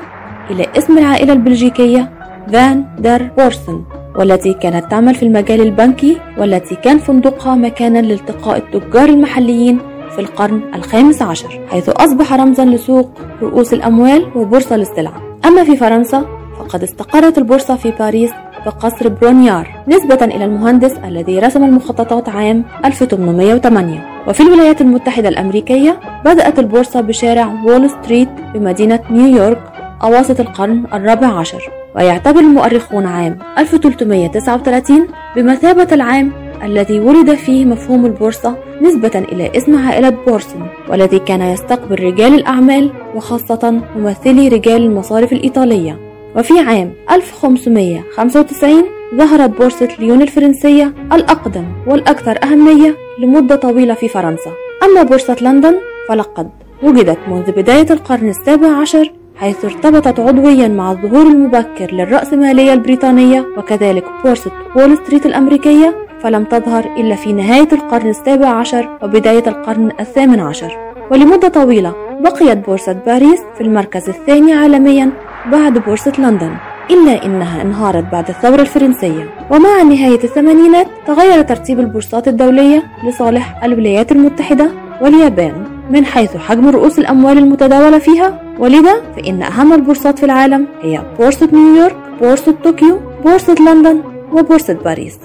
إلى 0.49 0.67
اسم 0.77 0.97
العائلة 0.97 1.33
البلجيكية 1.33 2.11
فان 2.53 2.85
دير 2.99 3.31
بورسن. 3.37 3.81
والتي 4.15 4.53
كانت 4.53 4.91
تعمل 4.91 5.15
في 5.15 5.23
المجال 5.23 5.61
البنكي 5.61 6.17
والتي 6.37 6.75
كان 6.75 6.97
فندقها 6.97 7.55
مكانا 7.55 7.99
لالتقاء 7.99 8.57
التجار 8.57 9.09
المحليين 9.09 9.79
في 10.15 10.19
القرن 10.19 10.61
الخامس 10.75 11.21
عشر 11.21 11.59
حيث 11.69 11.89
أصبح 11.89 12.33
رمزا 12.33 12.65
لسوق 12.65 13.09
رؤوس 13.41 13.73
الأموال 13.73 14.25
وبورصة 14.35 14.77
للسلع 14.77 15.11
أما 15.45 15.63
في 15.63 15.75
فرنسا 15.77 16.25
فقد 16.59 16.83
استقرت 16.83 17.37
البورصة 17.37 17.75
في 17.75 17.91
باريس 17.91 18.31
بقصر 18.65 19.07
برونيار 19.09 19.83
نسبة 19.87 20.25
إلى 20.25 20.45
المهندس 20.45 20.93
الذي 21.05 21.39
رسم 21.39 21.63
المخططات 21.63 22.29
عام 22.29 22.63
1808 22.85 24.05
وفي 24.27 24.43
الولايات 24.43 24.81
المتحدة 24.81 25.29
الأمريكية 25.29 25.99
بدأت 26.25 26.59
البورصة 26.59 27.01
بشارع 27.01 27.53
وول 27.65 27.89
ستريت 27.89 28.29
بمدينة 28.53 28.99
نيويورك 29.11 29.61
أواسط 30.03 30.39
القرن 30.39 30.83
الرابع 30.93 31.27
عشر. 31.27 31.80
ويعتبر 31.95 32.39
المؤرخون 32.39 33.05
عام 33.05 33.39
1339 33.57 35.07
بمثابة 35.35 35.87
العام 35.91 36.31
الذي 36.63 36.99
ولد 36.99 37.33
فيه 37.33 37.65
مفهوم 37.65 38.05
البورصة 38.05 38.57
نسبة 38.81 39.25
إلى 39.31 39.57
اسم 39.57 39.87
عائلة 39.87 40.09
بورسن 40.09 40.59
والذي 40.89 41.19
كان 41.19 41.41
يستقبل 41.41 42.03
رجال 42.03 42.33
الأعمال 42.33 42.91
وخاصة 43.15 43.81
ممثلي 43.95 44.47
رجال 44.47 44.81
المصارف 44.81 45.33
الإيطالية. 45.33 45.99
وفي 46.35 46.59
عام 46.59 46.93
1595 47.11 48.83
ظهرت 49.15 49.49
بورصة 49.49 49.89
ليون 49.99 50.21
الفرنسية 50.21 50.93
الأقدم 51.13 51.65
والأكثر 51.87 52.39
أهمية 52.43 52.95
لمدة 53.19 53.55
طويلة 53.55 53.93
في 53.93 54.07
فرنسا. 54.07 54.51
أما 54.83 55.03
بورصة 55.03 55.35
لندن 55.41 55.75
فلقد 56.09 56.49
وجدت 56.83 57.19
منذ 57.27 57.51
بداية 57.51 57.87
القرن 57.91 58.29
السابع 58.29 58.67
عشر 58.67 59.11
حيث 59.35 59.65
ارتبطت 59.65 60.19
عضويا 60.19 60.67
مع 60.67 60.91
الظهور 60.91 61.25
المبكر 61.27 61.91
للرأسمالية 61.93 62.73
البريطانية 62.73 63.45
وكذلك 63.57 64.03
بورصة 64.23 64.51
وول 64.75 64.97
ستريت 64.97 65.25
الأمريكية 65.25 65.95
فلم 66.23 66.43
تظهر 66.43 66.85
إلا 66.97 67.15
في 67.15 67.33
نهاية 67.33 67.67
القرن 67.71 68.09
السابع 68.09 68.47
عشر 68.47 68.89
وبداية 69.03 69.43
القرن 69.47 69.91
الثامن 69.99 70.39
عشر. 70.39 70.77
ولمدة 71.11 71.47
طويلة 71.47 71.93
بقيت 72.19 72.65
بورصة 72.65 72.93
باريس 72.93 73.39
في 73.57 73.61
المركز 73.61 74.09
الثاني 74.09 74.53
عالميا 74.53 75.11
بعد 75.51 75.77
بورصة 75.77 76.13
لندن 76.19 76.51
إلا 76.89 77.25
إنها 77.25 77.61
انهارت 77.61 78.11
بعد 78.11 78.29
الثورة 78.29 78.61
الفرنسية. 78.61 79.29
ومع 79.51 79.81
نهاية 79.81 80.23
الثمانينات 80.23 80.87
تغير 81.07 81.41
ترتيب 81.41 81.79
البورصات 81.79 82.27
الدولية 82.27 82.83
لصالح 83.07 83.63
الولايات 83.63 84.11
المتحدة 84.11 84.71
واليابان 85.01 85.53
من 85.89 86.05
حيث 86.05 86.37
حجم 86.37 86.69
رؤوس 86.69 86.99
الأموال 86.99 87.37
المتداولة 87.37 87.99
فيها 87.99 88.39
ولذا 88.61 89.01
فإن 89.15 89.43
أهم 89.43 89.73
البورصات 89.73 90.19
في 90.19 90.25
العالم 90.25 90.67
هي 90.81 91.01
بورصة 91.19 91.49
نيويورك 91.53 91.95
بورصة 92.21 92.55
طوكيو 92.63 92.99
بورصة 93.23 93.55
لندن 93.55 94.01
وبورصة 94.33 94.73
باريس. 94.73 95.19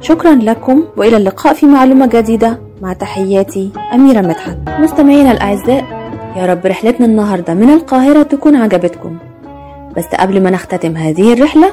شكرا 0.00 0.34
لكم 0.34 0.84
وإلى 0.96 1.16
اللقاء 1.16 1.54
في 1.54 1.66
معلومة 1.66 2.06
جديدة. 2.06 2.58
مع 2.82 2.92
تحياتي 2.92 3.70
أميرة 3.94 4.20
مدحت. 4.20 4.58
مستمعينا 4.78 5.32
الأعزاء 5.32 5.84
يا 6.36 6.46
رب 6.46 6.66
رحلتنا 6.66 7.06
النهاردة 7.06 7.54
من 7.54 7.70
القاهرة 7.70 8.22
تكون 8.22 8.56
عجبتكم. 8.56 9.18
بس 9.96 10.06
قبل 10.20 10.42
ما 10.42 10.50
نختتم 10.50 10.96
هذه 10.96 11.32
الرحلة 11.32 11.68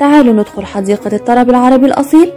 تعالوا 0.00 0.34
ندخل 0.34 0.64
حديقة 0.64 1.16
الطرب 1.16 1.50
العربي 1.50 1.86
الأصيل. 1.86 2.32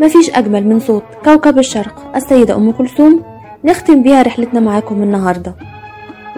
مفيش 0.00 0.30
أجمل 0.30 0.66
من 0.66 0.80
صوت 0.80 1.02
كوكب 1.24 1.58
الشرق. 1.58 2.12
السيدة 2.16 2.56
أم 2.56 2.72
كلثوم 2.72 3.22
نختم 3.64 4.02
بيها 4.02 4.22
رحلتنا 4.22 4.60
معاكم 4.60 5.02
النهاردة. 5.02 5.54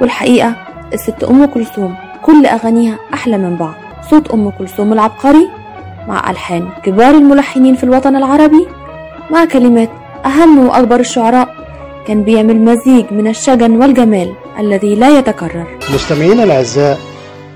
والحقيقة 0.01 0.57
الست 0.95 1.25
أم 1.25 1.45
كلثوم 1.45 1.95
كل 2.23 2.47
أغانيها 2.47 2.99
أحلى 3.15 3.39
من 3.39 3.57
بعض. 3.57 3.75
صوت 4.11 4.31
أم 4.31 4.51
كلثوم 4.51 4.93
العبقري 4.93 5.49
مع 6.09 6.31
ألحان 6.31 6.69
كبار 6.85 7.15
الملحنين 7.15 7.75
في 7.75 7.85
الوطن 7.85 8.17
العربي 8.17 8.67
مع 9.31 9.45
كلمات 9.45 9.91
أهم 10.27 10.67
وأكبر 10.67 11.01
الشعراء 11.01 11.49
كان 12.07 12.23
بيعمل 12.23 12.57
مزيج 12.57 13.05
من 13.11 13.27
الشجن 13.29 13.77
والجمال 13.77 14.33
الذي 14.59 14.95
لا 14.95 15.19
يتكرر. 15.19 15.67
مستمعينا 15.95 16.45
الأعزاء 16.45 16.99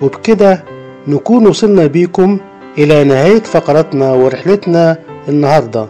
وبكده 0.03 0.64
نكون 1.09 1.47
وصلنا 1.47 1.86
بيكم 1.86 2.38
إلى 2.78 3.05
نهاية 3.05 3.42
فقرتنا 3.42 4.12
ورحلتنا 4.12 4.97
النهاردة. 5.28 5.88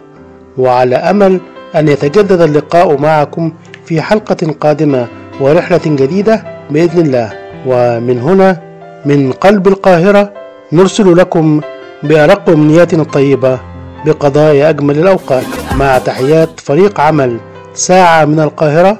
وعلى 0.57 0.95
أمل 0.95 1.39
أن 1.75 1.87
يتجدد 1.87 2.41
اللقاء 2.41 2.97
معكم 3.01 3.53
في 3.85 4.01
حلقة 4.01 4.55
قادمة 4.59 5.07
ورحلة 5.39 5.85
جديدة 5.85 6.43
بإذن 6.69 6.99
الله. 7.05 7.29
ومن 7.65 8.19
هنا 8.19 8.61
من 9.05 9.31
قلب 9.31 9.67
القاهرة 9.67 10.33
نرسل 10.71 11.17
لكم 11.17 11.61
بأرق 12.03 12.49
أمنياتنا 12.49 13.01
الطيبة 13.01 13.59
بقضاء 14.05 14.69
أجمل 14.69 14.99
الأوقات. 14.99 15.43
مع 15.79 15.97
تحيات 15.97 16.59
فريق 16.59 16.99
عمل 16.99 17.37
ساعة 17.73 18.25
من 18.25 18.39
القاهرة 18.39 18.99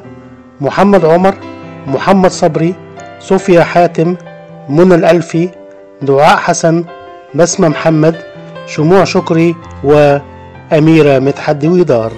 محمد 0.61 1.05
عمر 1.05 1.35
محمد 1.87 2.31
صبري 2.31 2.75
صوفيا 3.19 3.63
حاتم 3.63 4.15
منى 4.69 4.95
الألفي 4.95 5.49
دعاء 6.01 6.37
حسن 6.37 6.83
بسمة 7.35 7.67
محمد 7.67 8.15
شموع 8.67 9.03
شكري 9.03 9.55
وأميرة 9.83 11.19
مدحت 11.19 11.55
دويدار 11.55 12.11